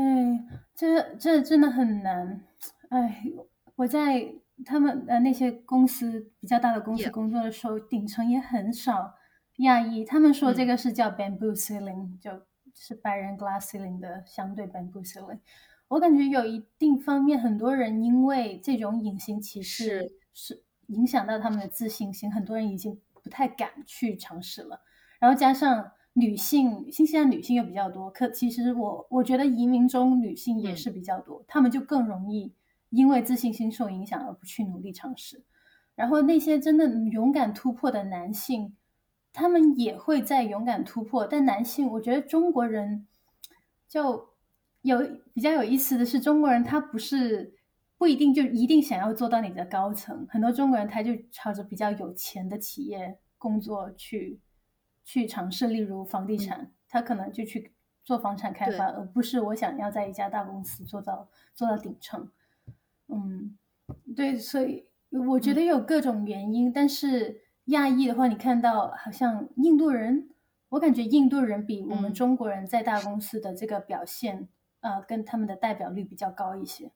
[0.75, 2.43] 这这真的很难。
[2.89, 3.23] 哎，
[3.77, 9.15] 我在他们呃那些公司比较大的公司工作的时候，顶层也很少
[9.59, 10.05] 亚裔。
[10.05, 12.43] 他们说这个是叫 bamboo ceiling，就
[12.75, 15.39] 是白人 glass ceiling 的相对 bamboo ceiling。
[15.87, 24.81] 我感觉有一定方面，很多人因为这种隐形歧视是影响到他们的自信心，很多人已经不太敢去尝试了。
[25.21, 32.55] 然后加上女性，新西兰女性又比较多，可其实我我觉得移民中女性也是比较多，她们就更容易
[32.89, 35.45] 因为自信心受影响而不去努力尝试。
[35.95, 38.75] 然后那些真的勇敢突破的男性，
[39.35, 41.27] 他们也会在勇敢突破。
[41.27, 43.07] 但男性，我觉得中国人
[43.87, 44.31] 就
[44.81, 44.99] 有
[45.35, 47.55] 比较有意思的是，中国人他不是
[47.99, 54.41] 不一定就一定想要做到你的高层，很多中国人他就朝着比较有钱的企业工作去
[55.07, 57.73] 去尝试，例如房地产，他可能就去
[58.05, 62.31] 做房产开发，而不是我想要在一家大公司做到做到顶层。
[63.07, 63.57] 嗯，
[64.15, 64.89] 对，所以。
[65.29, 70.29] 我觉得有各种原因，但是亚裔的话，你看到好像印度人，
[70.71, 74.49] 我感觉印度人比我们中国人在大公司的这个表现，
[74.81, 76.91] 呃，跟他们的代表率比较高一些。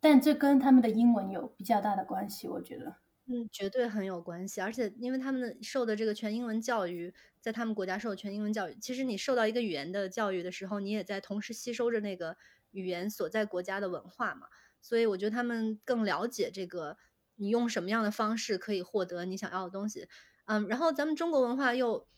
[0.00, 2.96] 但这跟他们的英文有比较大的关系，我觉得。
[3.30, 7.12] 嗯，绝对很有关系，而且因为他们的受的这个全英文教育，
[7.42, 12.38] 在他们国家受的全英文教育，其实你受到一个语言的教育的时候，你也在同时吸收着那个
[12.70, 14.46] 语言所在国家的文化嘛。
[14.80, 16.96] 所以我觉得他们更了解这个，
[17.36, 20.08] 你用什么样的方式可以获得你想要的东西，
[20.46, 22.08] 嗯，然后咱们中国文化又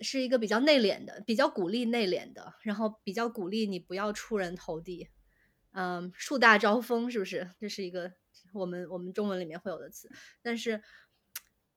[0.00, 5.08] 是一个比较内敛的，比较鼓励内敛的，然后比较鼓励你不要出人头地，
[5.72, 7.50] 嗯，树大招风是不是？
[7.60, 8.14] 这是一个
[8.52, 10.10] 我们我们中文里面会有的词，
[10.42, 10.82] 但是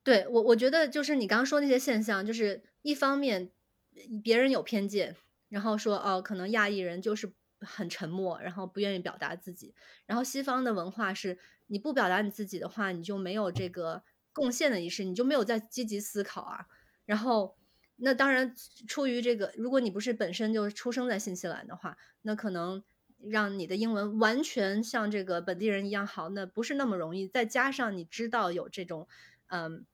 [0.04, 3.52] 对我我觉得就是你刚刚说那些现象，就是一方面
[4.24, 5.16] 别人有偏见，
[5.50, 7.34] 然后说哦，可能亚裔人就是。
[7.66, 9.74] 很沉默，然后不愿意表达自己。
[10.06, 16.66] 然后西方的文化是，你不表达你自己的话，你就没有这个贡献的意识，你就没有在积极思考啊。
[17.06, 17.56] 然后，
[17.96, 18.54] 那当然
[18.86, 22.84] 出于这个，如果你不是本身就出生在新西兰的话，那可能
[23.30, 27.28] 让你的英文完全像这个本地人一样好，那不是那么容易。
[27.28, 29.08] 再加上你知道有这种，
[29.48, 29.86] 嗯，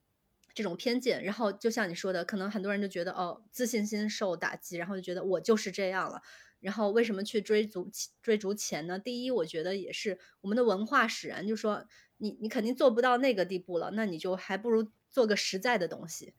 [0.53, 6.21] 这种偏见，然后就像你说的，可能很多人就觉得哦，自信心受打击，然后就觉得我就是这样了。
[6.59, 7.89] 然后为什么去追逐
[8.21, 8.99] 追逐钱呢？
[8.99, 11.85] 第一，我觉得也是我们的文化使然，就说
[12.17, 16.33] 你你肯定做不到那个地步了，那你就还不如做个实在的东西。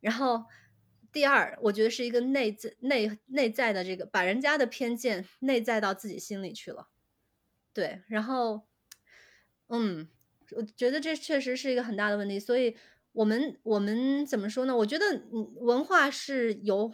[0.00, 0.44] 然后
[1.16, 6.88] 第二，我觉得是一个内在内内在的这个把人家的偏见内在到自己心里去了。
[7.72, 8.66] 对，然后
[9.68, 10.06] 嗯，
[10.50, 12.38] 我觉得这确实是一个很大的问题。
[12.38, 12.76] 所以
[13.12, 14.76] 我们我们怎么说呢？
[14.76, 16.92] 我觉得嗯，文化是由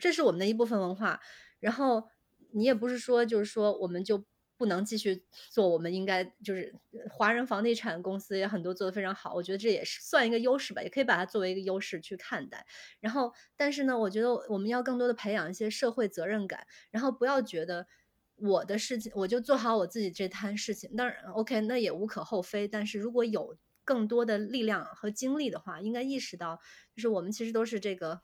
[0.00, 1.20] 这是我们的一部分文化，
[1.60, 2.08] 然后。
[2.54, 4.26] 你也不是说，就是说我们就
[4.62, 6.72] 不能继续做，我们应该就是
[7.10, 12.64] 华人房地产公司也很多做的非常好，我觉得这也是算一个优势吧，也可以把它作为一个优势去看待。
[13.00, 17.88] 然后，但是呢，我觉得我们要更多的培养一些社会责任感，然后不要觉得
[18.36, 22.68] 我的事情我就做好我自己这摊事情，当然 OK，那也无可厚非。
[22.68, 26.60] 但是如果有更多的力量和精力的话，应该意识到，
[26.94, 28.22] 就是我们其实都是这个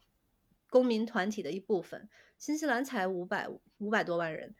[0.71, 2.09] 公民团体的一部分。
[2.39, 3.49] 新西兰才五百
[3.79, 4.55] 五百多万人，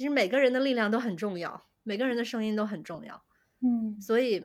[0.00, 3.22] 其实每个人的力量都很重要，每个人的声音都很重要。
[3.60, 4.42] 嗯，所以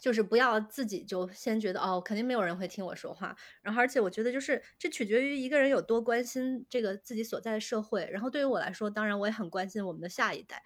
[0.00, 3.36] 就是不要自己就先觉得哦，肯定没有人会听我说话。
[3.60, 8.08] 然后，而且我觉得就是这取决于一个人有多关心这个自己所在的社会。
[8.10, 10.62] 然后对于我来说，当然我也很关心我们的下一代，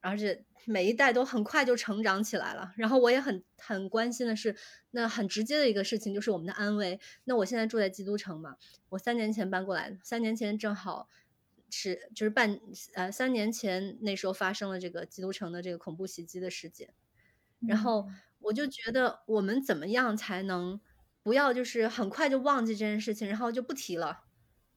[0.00, 2.72] 而且每一代都很快就成长起来了。
[2.78, 4.56] 然后我也很很关心的是，
[4.92, 6.98] 那很直接的一个事情就是我们的安危。
[7.24, 8.56] 那我现在住在基督城嘛。
[8.88, 11.10] 我三年前搬过来，三年前正好
[11.78, 12.60] 是就是半
[12.94, 16.94] 呃三年前那时候发生了这个基督城的这个恐怖袭击的事件，
[17.60, 18.08] 然后
[18.40, 20.80] 我就觉得我们怎么样才能
[21.22, 24.24] 不要就是很快就忘记这件事情，然后就不提了，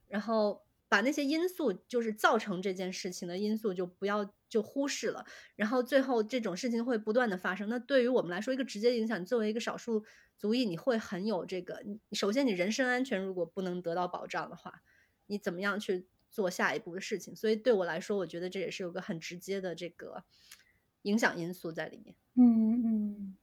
[0.07, 7.69] 然后把那些因素就是造成这件事情的因素就不要就忽视了，然后最后这种事情会不断的发生。
[7.69, 10.03] 那对于我们来说，一个直接影响，作为一个少数。
[10.37, 11.81] 族裔你会很有这个，
[12.11, 14.83] 首先你人身安全如果不能得到保障的话，
[15.27, 17.33] 你怎么样去做下一步的事情？
[17.33, 20.25] 所以对我来说，我觉得这也是有个很直接的这个
[21.03, 22.13] 影响因素在里面。
[22.33, 23.37] 嗯嗯，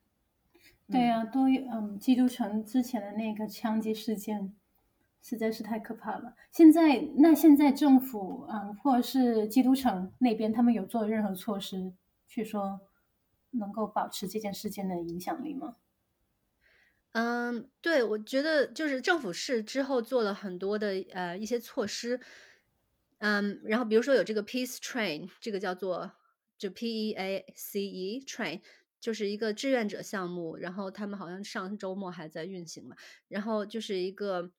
[0.91, 4.55] 对呀，都嗯，基督城之前的那个枪击事件
[5.23, 6.37] 实在是太可怕了。
[6.51, 11.95] 现在那现在政府嗯，或者是基督城那边，他们有做任何措施
[12.29, 12.83] 去说
[13.53, 15.77] 能够保持这件事件的影响力吗？
[17.15, 22.19] 嗯，对，我觉得就是政府是之后做了很多的呃一些措施，
[23.23, 26.11] 嗯，然后比如说有这个 Peace Train，这个叫做
[26.59, 28.61] 就 P E A C E Train，
[29.01, 32.97] 就是一个志愿者项目，然后他们好像上周末还在运行嘛，
[33.29, 34.51] 然后就是一个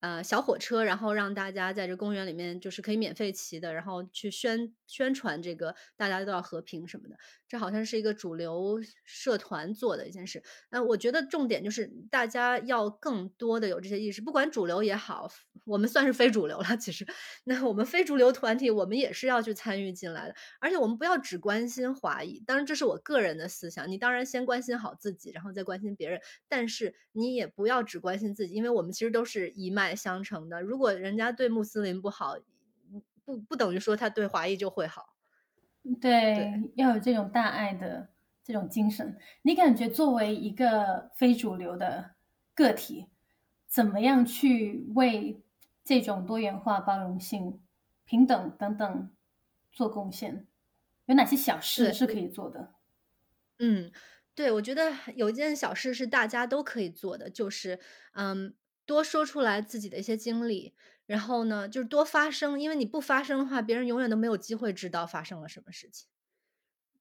[0.00, 7.16] 呃，小火车，然后让大家在这公园里面就是可以免费骑的，然后去宣宣传这个大家都要和平什么的。
[7.46, 10.42] 这好像是一个主流社团做的一件事。
[10.70, 15.30] 那我觉得重点就是大家要更多的有这些意识，不管主流也好，
[15.64, 16.76] 我们算是非主流了。
[16.78, 17.06] 其实，
[17.44, 20.34] 那我们非主流团体，我们也是要去参与进来的。
[20.60, 23.90] 而且我们不要只关心华裔，当然这是我个人的思想。
[23.90, 26.20] 你当然先关心好自己，然后再关心别人。
[26.48, 29.89] 但是你也不要只关心自己，因为我们其实都是一脉。
[29.94, 32.36] 相承的，如果人家对穆斯林不好，
[33.24, 35.14] 不不等于说他对华裔就会好。
[36.00, 38.10] 对，要有这种大爱的
[38.44, 39.16] 这种精神。
[39.42, 42.12] 你感觉作为一个非主流的
[42.54, 43.06] 个体，
[43.66, 45.42] 怎么样去为
[45.84, 47.60] 这种多元化、包容性、
[48.04, 49.10] 平等等等
[49.72, 50.46] 做贡献？
[51.06, 52.74] 有哪些小事是可以做的？
[53.58, 53.90] 嗯，
[54.34, 57.78] 对，我觉得有一件小事是大家都可以做的，就是
[58.12, 58.54] 嗯。
[58.90, 60.74] 多说出来自己的一些经历，
[61.06, 66.08] 然后呢，就是多发声，因为你不发声的话，别人永远都没有机会知道发生了什么事情，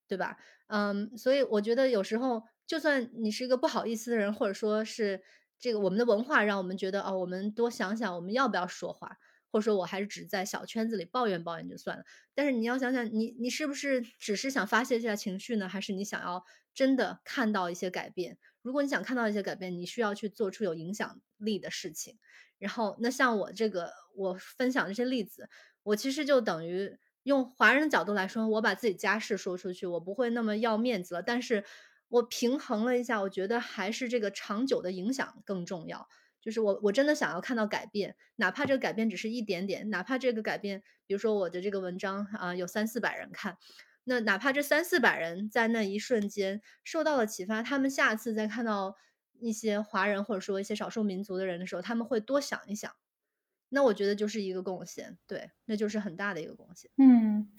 [0.07, 0.37] 对吧？
[0.67, 5.23] 嗯，所以我觉得有时候，就算你是一个不好意思的人，或者说是
[5.57, 9.17] 这个我们的文化让我们觉得哦，我们多想想我们要不要说话，
[9.51, 12.03] 或者说我还是只在小圈子里抱怨抱怨就算了。
[12.35, 15.67] 但是你要想想，你你是不是只是想发泄一下情绪呢？
[15.67, 18.37] 还是你想要真的看到一些改变？
[18.61, 22.17] 如果你想看到一些改变，你需要去做出有影响力的事情。
[22.57, 25.49] 然后，那像我这个，我分享这些例子，
[25.83, 31.21] 我其实就等于用华人的角度来说，我把自己家事说出去，我不会那么要面子了。
[31.21, 31.63] 但是
[32.09, 36.07] 我平衡了一下，我觉得还是这个长久的影响更重要。
[36.41, 43.57] 就是我我真的想要看到改变，哪怕这个改变只是一点点，哪怕这个改变，比如说我的这个文章啊，有三四百人看。
[44.05, 48.95] 那哪怕这三四百人在那一瞬间受到了启发，他们下次再看到
[49.39, 52.91] 一些华人或者说一些少数民族的人的时候，他们会多想一想。
[53.69, 56.89] 那我觉得就是一个贡献，对，那就是很大的一个贡献。
[56.97, 57.51] 嗯，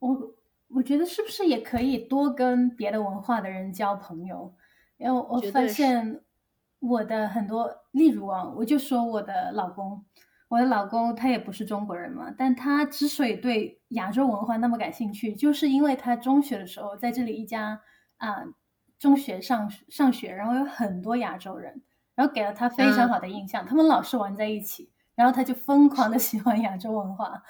[0.00, 0.34] 我
[0.68, 4.54] 我觉得是不是也可以多跟别的文化的人交朋友？
[4.96, 6.20] 因为我发现
[6.80, 10.04] 我的很多，例如啊，我就说我的老公。
[10.56, 17.82] 我的老公他也不是中国人嘛，但他之所以对亚洲文化那么感兴趣，就是因为他中学的时候在这里一家
[18.16, 18.42] 啊
[18.98, 21.82] 中学上上学，然后有很多亚洲人，
[22.14, 27.42] 然后给了他非常好的印象，他们老是玩在一起，然后他就疯狂的 喜欢亚洲文化。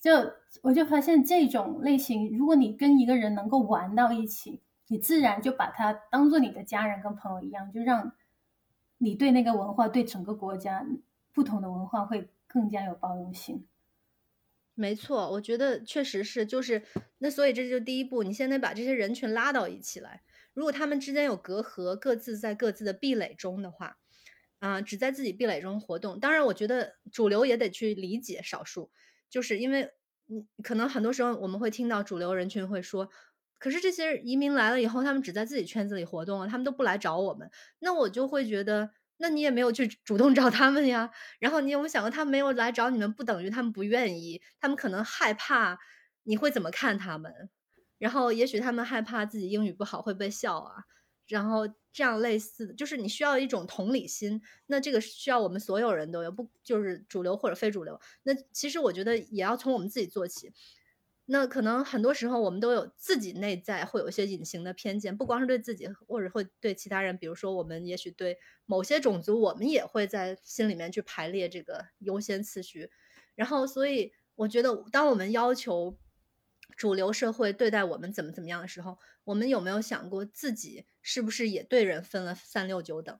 [0.00, 0.12] 就
[0.62, 8.12] 我就发现这种类型，如果你跟一个人能够玩到一起，你自然就把他当做你的家人跟朋友一样，就让
[8.98, 10.86] 你对那个文化、对整个国家
[11.32, 12.30] 不同的文化会。
[12.54, 13.66] 更加有包容性，
[14.74, 16.84] 没错，我觉得确实是，就是
[17.18, 20.22] 那所以这就第一步，你先得把这些人群拉到一起来。
[20.52, 23.98] 如果他们之间有隔阂，各自在各自的壁垒中的话，
[24.60, 26.20] 啊，只在自己壁垒中活动。
[26.20, 28.92] 当然，我觉得主流也得去理解少数，
[29.28, 29.90] 就是因为
[30.28, 33.10] 嗯，可能很多时候我们会听到主流人群会说，
[33.58, 37.50] 可是这些移民来了以后，他们只在自己圈子里活动了，他们都不来找我们，
[37.80, 38.92] 那我就会觉得。
[39.24, 45.78] 那你也没有去主动找他们呀，然后你有没有想过，他没有来找你们，不等于他们不愿意，他们可能害怕
[46.24, 47.48] 你会怎么看他们，
[47.96, 50.84] 然后也许他们害怕自己英语不好会被笑啊，
[51.26, 60.52] 然后这样类似的，就是你需要一种同理心，那这个需要我们所有人都有，不就是主流或者非主流，那其实我觉得也要从我们自己做起。
[61.26, 67.16] 那可能很多时候我们都有自己内在会有一些隐形的偏见，不光是对自己，或者会对其他人。
[67.16, 72.90] 比如说，我们也许对某些种族，我们也会在心里面去排列这个优先次序。
[73.34, 75.98] 然后，所以我觉得，当我们要求
[76.76, 83.18] 主流社会对待我们怎么怎么样的时候，我们有没有想过自己是不是也对人分了三六九等？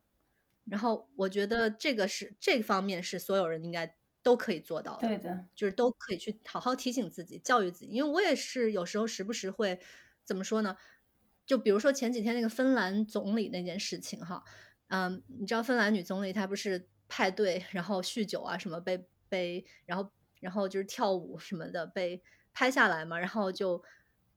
[0.67, 3.97] 然后，我觉得这个是这方面是所有人应该。
[4.25, 7.87] 都可以做到的，对的，就是都可以去好好提醒自己、教育自己。
[7.87, 9.79] 因为我也是有时候时不时会
[10.25, 10.77] 怎么说呢？
[11.47, 14.43] 就比如说前几天那个芬兰总理那件事情哈，
[14.89, 20.11] 嗯，你知道芬兰女总理她不是派对然后酗酒啊什么被被然后
[20.41, 22.23] 然后就是跳舞什么的被
[22.55, 23.85] 拍下来嘛，然后就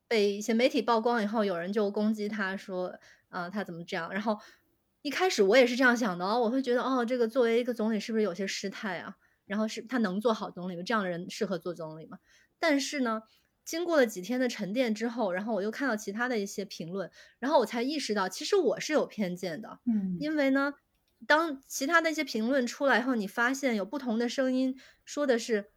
[0.09, 2.93] 被一些媒体曝光以后，有人就攻击她说
[3.29, 4.11] 啊她怎么这样？
[4.11, 4.38] 然后
[5.01, 9.15] 一开始我也是这样想的哦，我会觉得哦这个作为一个总理是不是有些失态啊？
[9.47, 10.83] 然后是他能做好总理吗？
[10.85, 12.19] 这样的人适合做总理吗？
[12.59, 13.23] 但是呢，
[13.65, 19.79] 经过了几天的沉淀之后，然后我又看到其他的一些评论，然后我才意识到，其实我是有偏见的。
[19.85, 20.73] 嗯，因为呢，
[21.25, 25.71] 当其他的一些评论出来后，你发现有不同的声音说的是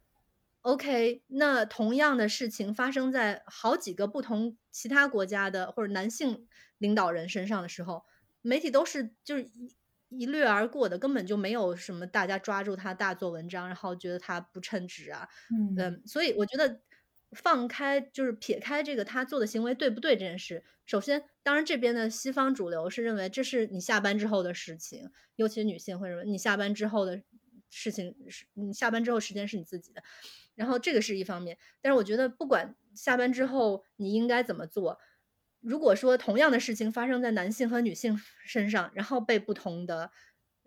[0.61, 6.47] ，OK，那同样的事情发生在好几个不同其他国家的或者男性
[6.77, 8.03] 领导人身上的时候，
[8.41, 9.49] 媒体都是就是
[10.11, 16.81] 一掠而过的，根本就没有什么大家抓住他大做文章，然后觉得他不称职啊，嗯嗯，所以我觉得
[17.31, 27.23] 放开就是撇开这个他做的行为对不对这件事，首先，当然这边的西方主流是认为这是你下班之后的事情，尤其女性会认为你下班之后的
[27.69, 30.03] 事情是你下班之后时间是你自己的，
[30.55, 34.99] 然后这个是一方面，但是我觉得不管下班之后你应该怎么做。
[35.61, 40.11] 如果说同样的事情发生在男性和女性身上，然后被不同的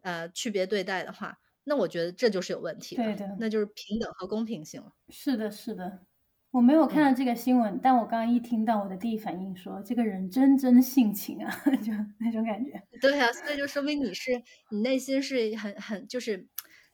[0.02, 4.92] 呃区别对待的话，那我觉得这就是有问题的对的那就是平等和公平性了。
[5.08, 6.06] 是的，是的，
[6.50, 11.50] 我没有看嗯到这个新闻，但我刚刚一听到，我的第一反应说，这个人真真性情啊，
[11.82, 12.80] 就那种感觉。
[13.00, 16.48] 对啊，所以就说明你是你内心是很很就是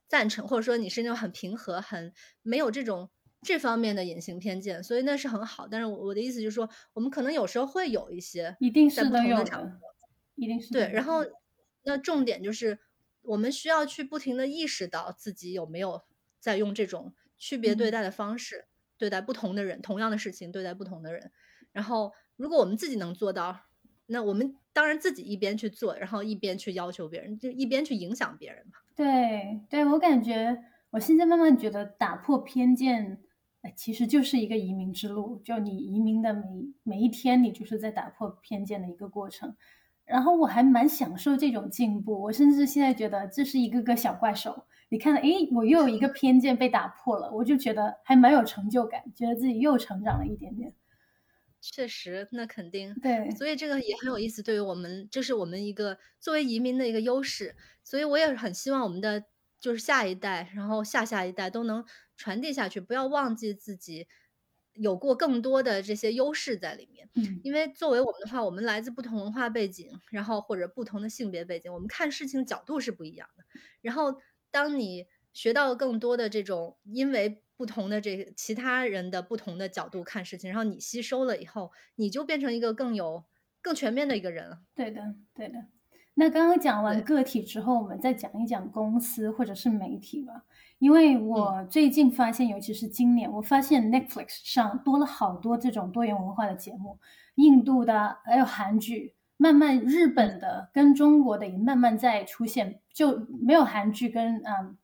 [0.09, 3.11] 赞成，或者说你是那种很平和、很没有这种
[3.43, 5.67] 这方面的隐形偏见，所以那是很好。
[5.67, 9.81] 但是我我的意思就是说，我们可能有时候会有一些一定在不是都有同的场的，
[10.35, 11.25] 一定是对，然后
[11.85, 12.79] 那重点就是
[13.23, 16.03] 我们需要去不停的意识到自己有没有
[16.39, 18.67] 在用这种区别对嗯待的方式、
[18.99, 21.33] 对待不同的人，同样的事情对待不同的人。
[21.73, 23.61] 然后如果我们自己能做到，
[24.07, 28.73] 那我们当然自己一边去做，然后一边去要求别人，就一边去影响别人嘛。
[28.95, 33.23] 对对，我感觉我现在慢慢觉得打破偏见，
[33.63, 35.41] 呃其实就是一个移民之路。
[35.45, 36.43] 就你移民的每
[36.83, 39.57] 每一天，你就是在打破偏见的一个过程。
[40.05, 44.67] 然后我还蛮享受这种进步，我甚至现在觉得这是一个个小怪兽。
[44.89, 50.75] 你看，诶，我又有一个偏见被打破了，我就觉得还蛮有成就感，觉得自己又成长了一点点。
[51.61, 52.93] 确实，那肯定。
[53.01, 57.55] 对，所以这个也很有意思，对于我们，这是我们一个作为移民的一个优势。
[57.85, 59.23] 所以我也很希望我们的
[59.61, 61.85] 就是下一代，然后下下一代都能
[62.21, 64.07] 传递下去，不要忘记自己
[64.75, 67.09] 有过更多的这些优势在里面。
[67.15, 73.45] 嗯，因为作为我们的话，我们来自不同文化背景，然后或者不同的性别背景，我们看事情角度是不一样的。
[73.81, 83.25] 然后当你学到更多的这种，因为不同的这其他人的不同的角度看事情，然后你吸收了以后，你就变成一个更有
[83.63, 84.61] 更全面的一个人了。
[84.77, 85.71] 对的，对的。
[86.15, 90.45] 那刚刚讲完个体之后，我们再讲一讲公司或者是媒体吧。
[90.79, 91.27] 因为嗯。
[91.29, 96.99] 我最近发现，尤其是今年，我发现 Netflix 上多了好多这种多元文化的节目，
[97.37, 104.77] 印度的，还有韩剧，慢慢日本的跟中国的也慢慢在出现，就没有韩剧跟嗯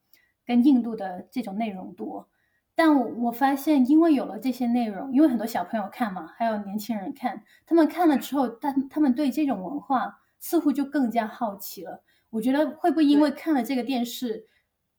[0.46, 2.28] 跟印度的这种内容多。
[2.74, 12.04] 但我我发现，因为有了这些内容，因为很多小朋友看嘛，还有年轻人看，他们看了之后，他他们对这种文化似乎就更加好奇了。
[12.30, 14.46] 我觉得会不会因为看了这个电视，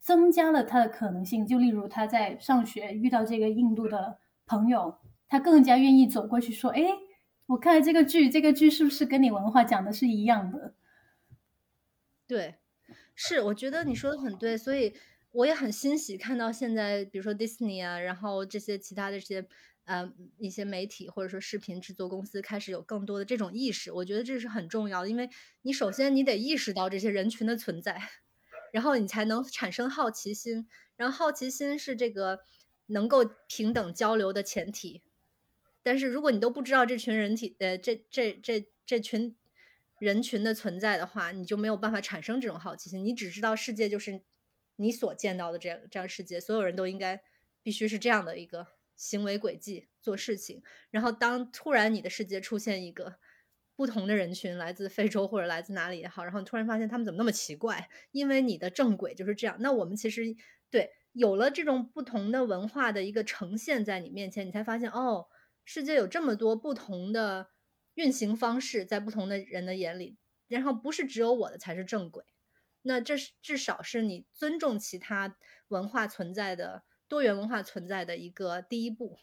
[0.02, 1.48] 增加了他的可能性？
[1.48, 4.98] 就例如他在上学遇到这个印度的朋友，
[5.30, 6.84] 他更加愿意走过去说：“哎，
[7.46, 10.74] 我看了这个剧，这个剧是不是跟你文化讲的是一样的
[12.28, 12.56] 对，
[13.16, 14.94] 是，我觉得你说的很对，所以
[15.32, 19.48] 我也很欣喜看到现在，比如说 Disney 啊，然后这些其他的这些
[19.88, 25.30] 呃一些媒体或者说视频制作公司开始有更多的这种意识，我觉得这是很重要的，因为
[25.64, 28.00] 你首先你得意识到这些人群的存在，
[28.72, 30.68] 然后你才能产生好奇心，
[30.98, 32.42] 然后好奇心是这个
[32.88, 35.02] 能够平等交流的前提。
[35.82, 39.38] 但是如果你都不知道这群人体呃这这这这群
[40.00, 43.04] 人群的存在的话，你就没有办法产生这种好奇心。
[43.06, 44.22] 你只知道世界就是
[44.76, 47.22] 你所见到的这样这样世界，所有人都应该
[47.64, 48.68] 必须是这样的一个
[48.98, 50.62] 行为轨迹做事情。
[50.92, 53.20] 然后当突然你的世界出现一个
[53.78, 59.56] 不同的人群，来自非洲或者来自哪里也好，然后你突然发现他们怎么那么奇怪，因为你的正轨就是这样。
[59.62, 60.36] 那我们其实
[60.70, 65.28] 对有了这种不同的文化的一个呈现在你面前，你才发现哦。
[65.70, 67.50] 世界有这么多不同的
[67.96, 70.18] 运行方式，在不同的人的眼里，
[70.48, 72.24] 然后不是只有我的才是正轨。
[72.84, 75.38] 那这是至少是你尊重其他
[75.68, 79.18] 文化存在的多元文化存在的一个第一步。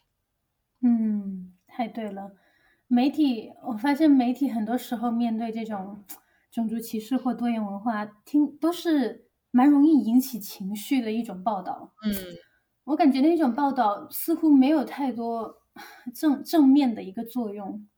[0.80, 2.32] 嗯，太对了。
[2.86, 6.04] 媒体，我发现媒体很多时候面对这种
[6.50, 11.94] 种族歧视或多元文化，听都是蛮容易引起情绪的一种报道。
[12.04, 12.14] 嗯，
[12.84, 15.62] 我感觉那种报道似乎没有太多。
[16.14, 17.88] 正正面的一个作用，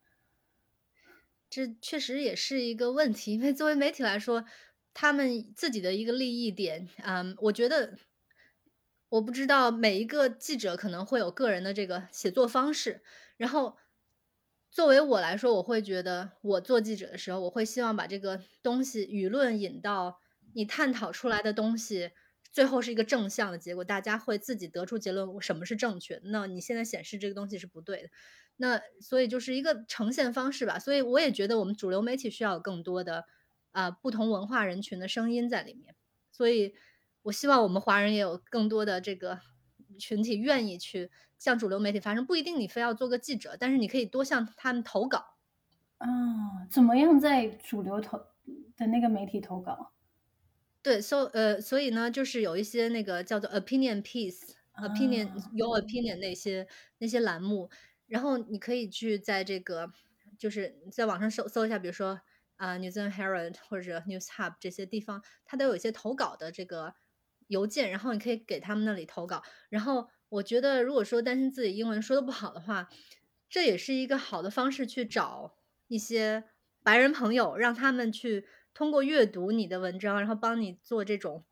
[1.50, 3.34] 这确实也是一个问题。
[3.34, 4.46] 因为作为媒体来说，
[4.94, 7.98] 他们自己的一个利益点，嗯，我觉得
[9.08, 13.02] 我不知道每一个记者可能会有个人的这个写作方式。
[13.36, 13.76] 然后，
[14.70, 20.20] 作为我来说，我会觉得我做记者的时候，我会希望把这个东西舆论引到
[20.54, 22.10] 你探讨出来的东西。
[22.52, 26.18] 最后是一个正向的结果，大家会自己得出结论，什么是正确。
[26.24, 28.08] 那你现在显示这个东西是不对的，
[28.56, 30.78] 那所以就是一个呈现方式吧。
[30.78, 33.26] 所以我也觉得我们主流媒体需要有更多的
[33.72, 35.94] 啊不同文化人群的声音在里面。
[36.32, 36.74] 所以，
[37.26, 39.40] 我希望我们华人也有更多的这个
[39.98, 42.24] 群体愿意去向主流媒体发声。
[42.24, 45.34] 不一定你非要做个记者，但是你可以多向他们投稿。
[45.98, 46.06] 啊，
[46.70, 48.16] 怎么样在主流投
[48.76, 49.92] 的那个媒体投稿？
[50.82, 56.68] 对，so 呃，所以呢，就是有一些那个叫做 opinion piece、opinion your opinion 那些
[56.98, 57.68] 那些栏目，
[58.06, 59.90] 然后你可以去在这个
[60.38, 62.20] 就是在网上搜搜一下，比如说
[62.54, 66.94] 啊，New Zealand Herald 或者 News Hub 这些地方，它都有一些投稿的这个
[67.48, 69.42] 邮件，然后你可以给他们那里投稿。
[69.68, 72.88] 然后我觉得，如果说担心自己英文说的不好的话，
[73.48, 75.56] 这也是一个好的方式去找
[75.88, 76.44] 一些
[76.82, 78.46] 白人朋友，让他们去。
[78.78, 81.46] 通过阅读你的文章，然后帮你做这种，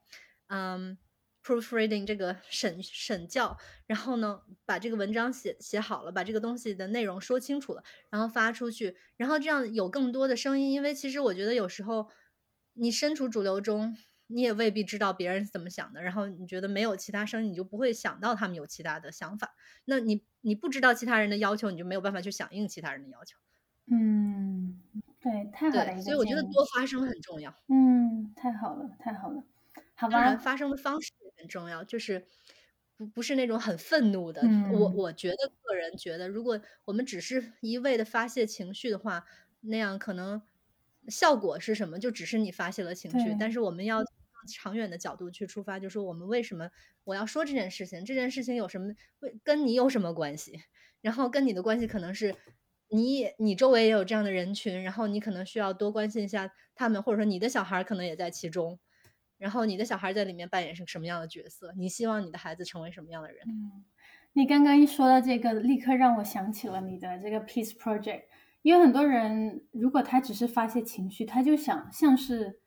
[0.49, 0.99] 嗯
[1.43, 10.73] ，proofreading 这个审审教，然后呢，把这个文章写写好了，把这个东西的内容说清楚了，然后发出去，然后这样有更多的声音。
[10.73, 12.11] 因为其实我觉得有时候
[12.75, 13.97] 你身处主流中，
[14.29, 19.55] 你也未必知道别人是怎么想的，然后你觉得没有其他声音，你就不会想到他们有其他的想法。
[19.87, 23.39] 那你你不知道其他人的要求，你就没有办法去响应其他人的要求。
[23.87, 24.83] 嗯。
[25.21, 26.01] 对，太好了。
[26.03, 27.55] 所以我觉得多发声很重要。
[27.69, 29.43] 嗯，太好了，太好了。
[29.95, 32.27] 好吧，发声的方式也很重要，就是
[32.97, 34.43] 不不是那种很愤怒的。
[34.71, 39.25] 我我觉得个人觉得，如果我们只是一味的发泄情绪的话，
[39.63, 40.43] 那样可能
[41.09, 41.99] 效果是什么？
[41.99, 43.35] 就只是你发泄了情绪。
[43.41, 44.05] 但是我们要
[44.47, 46.71] 长远的角度去出发，就说我们为什么
[47.05, 48.05] 我要说这件事情？
[48.05, 48.95] 这件事情有什么？
[49.21, 50.61] 为跟你有什么关系？
[51.01, 52.35] 然后跟你的关系可能是。
[52.91, 58.79] 你你周围也有这样的人群，然后你可能需要多关心一下他们，或者说你的小孩可能也在其中，
[59.39, 61.73] 然后你的小孩在里面扮演是什么样的角色？
[61.77, 63.39] 你希望你的孩子成为什么样的人？
[63.49, 63.85] 嗯，
[64.35, 68.25] 你刚刚一说到这个，立刻让我想起了你的这个 Peace Project，
[68.63, 72.61] 因为很多人如果他只是发泄情绪，他就想像是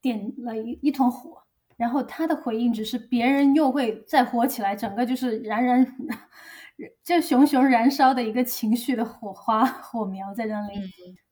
[0.00, 1.42] 点了一一团火，
[1.76, 5.86] 然后他的回应只是别人又会再火起来，整个就是燃燃。
[7.02, 10.80] 就熊熊燃烧的一个情绪的火花火苗在那里，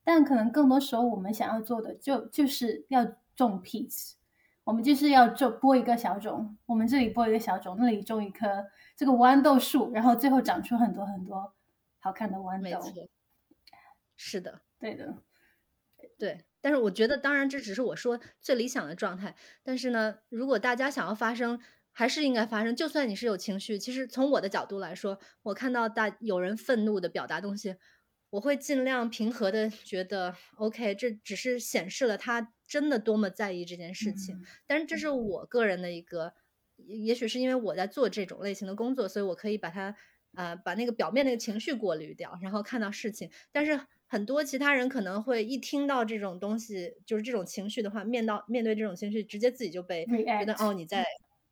[0.03, 3.05] 但可能更多时候我们想要做的就就是要
[3.37, 4.14] 种 peace，
[4.64, 11.55] 我们就是要种播一个小种，我们这里播一个小种，那里种一棵这个豌豆树，然后最后长出很多很多
[12.01, 13.09] 好看的豌豆。
[14.17, 15.14] 是的，对的，
[16.19, 16.45] 对。
[16.67, 19.37] 但是我觉得，当然这只是我说最理想的状态。
[19.62, 21.61] 但是呢，如果大家想要发生。
[21.99, 27.75] 还是应该发生，就算你是有情绪，其实从我的角度来说，我看到大有人愤怒的表达东西，
[28.29, 34.39] 我会尽量平和的觉得，OK，这只是显示了他真的多么在意这件事情。
[34.67, 36.35] 但是这是我个人的一个，
[36.77, 39.97] 也许是因为我在做这种类型的工作，所以我可以把它，
[40.35, 43.31] 呃，把那个表面那个情绪过滤掉，然后看到事情。
[43.51, 51.05] 但是很多其他人可能会一听到这种东西，就是这种情绪的话，面到面对这种情绪，直接自己就被觉得哦，你在。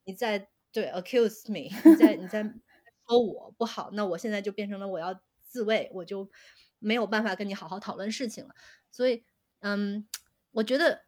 [0.06, 2.42] 你在对 accuse me， 你在你在
[3.08, 6.30] 说我不好，那我现在就变成了我要自卫，我就
[6.78, 8.54] 没有办法跟你好好讨论事情了。
[8.90, 9.24] 所以，
[9.60, 10.06] 嗯，
[10.50, 11.00] 我觉得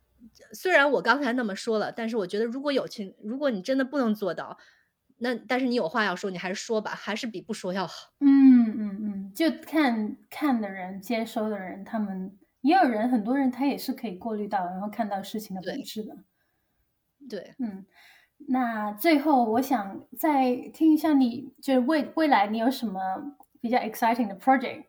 [0.55, 4.57] 虽然我刚才那么说了，但是我觉得如果有情，如果你真的不能做到，
[5.19, 8.15] 那但是你有话要说，你还是说吧，还是比不说要好。
[8.21, 16.17] 嗯嗯嗯，就看看的人，接收的人，他们也有人，很多人他也是可以过滤到，然后看到事情的本质的。
[17.29, 17.85] 对，嗯。
[18.49, 23.01] 那最后，我想再听一下，你就是未未来你有什么
[23.63, 24.85] 比较 exciting 的 project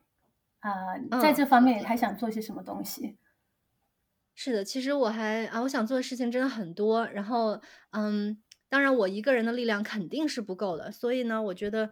[0.59, 0.97] 啊？
[1.21, 3.17] 在这方面，你还想做些什么东西？
[4.35, 7.07] 是的，其实我还啊，我想做的事情真的很多。
[7.07, 8.37] 然后，嗯，
[8.67, 11.91] 当然我一个人的力量肯定是不够的，所以呢，我觉得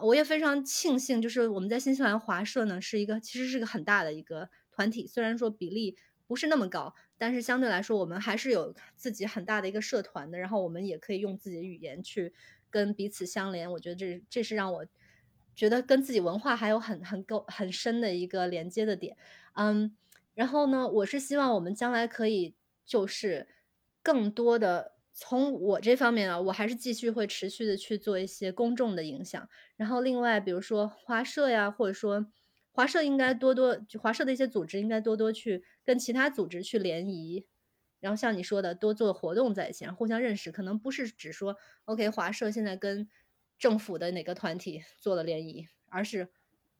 [0.00, 6.94] 我也非常庆幸，就是我们在新西兰华社呢是一个其实是个很大的一个团体，虽然说比例不是那么高。
[7.16, 12.34] 但是相对来说，我们还是有自己很大的一个社团的，然后我们也可以用自己的语言去
[12.70, 13.70] 跟彼此相连。
[13.70, 14.84] 我觉得这这是让我
[15.54, 19.16] 觉得跟自己文化还有很很够很深的一个连接的点。
[19.54, 19.96] 嗯，
[20.34, 23.46] 然后呢，我是希望我们将来可以就是
[24.02, 29.48] 更多的从我这方面啊，我还是继续会持续的去做一些公众的影响。
[29.76, 32.26] 然后另外，比如说华社呀，或者说。
[32.76, 37.46] 华社应该多多，华社的一些组织应该多多去跟其他组织去联谊，
[38.00, 40.50] 然后像你说的，多做活动在前，互相认识。
[40.50, 43.08] 可能不是只说 OK，华社现在跟
[43.60, 46.30] 政府的哪个团体做了联谊，而是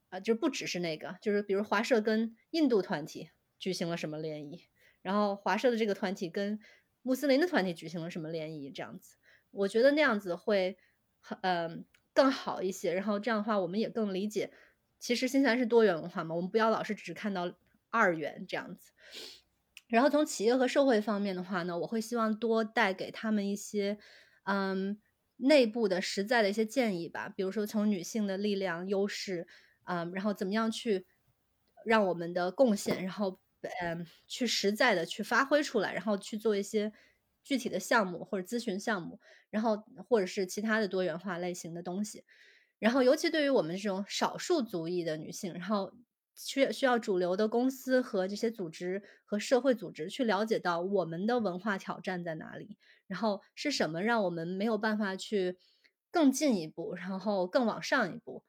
[0.09, 3.31] 啊，就不只是那个，就是比如华社跟印度团体
[3.61, 4.65] 举行了什么联谊，
[5.01, 6.59] 然后华社的这个团体跟
[7.05, 9.17] 穆斯林的团体举行了什么联谊，这样子，
[9.51, 10.77] 我觉得那样子会
[11.21, 11.85] 很嗯
[12.15, 12.95] 更好一些。
[12.95, 14.51] 然后这样的话，我们也更理解。
[14.99, 17.53] 其实新西兰是多元文化嘛，我们不要老是只看到
[17.91, 18.93] 二元这样子。
[19.87, 23.99] 然后从企业和社会方面的话呢，我会希望多带给他们一些，
[24.45, 24.99] 嗯，
[25.37, 27.29] 内部的实在的一些建议吧。
[27.29, 29.47] 比如说从女性的力量优势，
[29.85, 31.07] 嗯，然后怎么样去
[31.85, 33.39] 让我们的贡献，然后
[33.83, 36.93] 嗯，去实在的去发挥出来，然后去做一些
[37.43, 39.77] 具体的项目或者咨询项目，然后
[40.09, 42.25] 或者是其他的多元化类型的东西。
[42.79, 45.95] 然后尤其对于我们这种少数族裔的女性，然后。
[46.37, 55.57] 需需要主流的公司和这些组织和社会组织去了解到我们的文化挑战在哪里，然后是什么让我们没有办法去
[56.11, 58.43] 更进一步，然后更往上一步。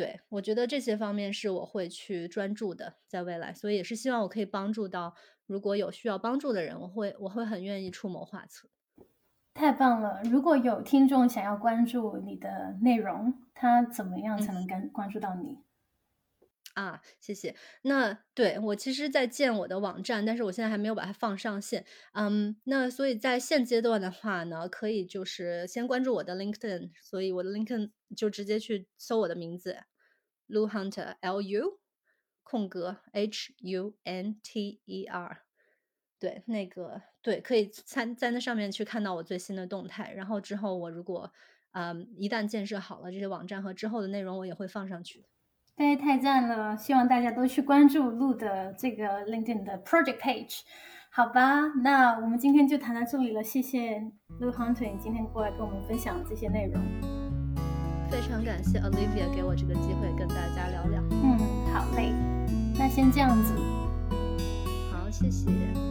[0.00, 8.70] 对我觉得这些方面是我会去专注的，在未来，所以也是希望我可以帮助到如果有需要帮助的人，我会我会很愿意出谋划策。
[9.52, 10.22] 太棒了！
[10.24, 15.58] 如果有听众想要关注你的内容，他怎么样才能关关注到你？
[16.74, 17.54] 啊，谢谢。
[17.82, 21.84] 那对我其实，在建我的网站，但是我现在还没有把它放上线。
[22.12, 29.78] 嗯，那所以在现阶段的话呢，可以就是先关注我的 LinkedIn，所以我的 LinkedIn 就直接去搜我的名字
[30.50, 31.78] ，Lu Hunter，L U
[32.42, 35.42] 空格 H U N T E R。
[36.18, 40.12] 对，那个对，可以参在那上面去看到我最新的动态。
[40.12, 41.32] 然后之后我如果
[41.72, 45.28] 嗯一旦建设好了这些网站和之后的内容，我也会放上去的。
[45.76, 46.76] 太太赞了！
[46.76, 50.60] 希望大家都去关注路的这个 LinkedIn 的 Project Page，
[51.10, 51.68] 好吧？
[51.82, 53.98] 那我们今天就谈到这里了，谢谢
[54.40, 57.19] Lu Hunter 今天过来跟我们分享这些内容。
[58.10, 61.00] 非常感谢 Olivia 给我这个机会跟大家聊聊。
[61.10, 61.38] 嗯，
[61.72, 62.12] 好嘞，
[62.76, 63.54] 那先这样子。
[64.90, 65.89] 好，谢谢。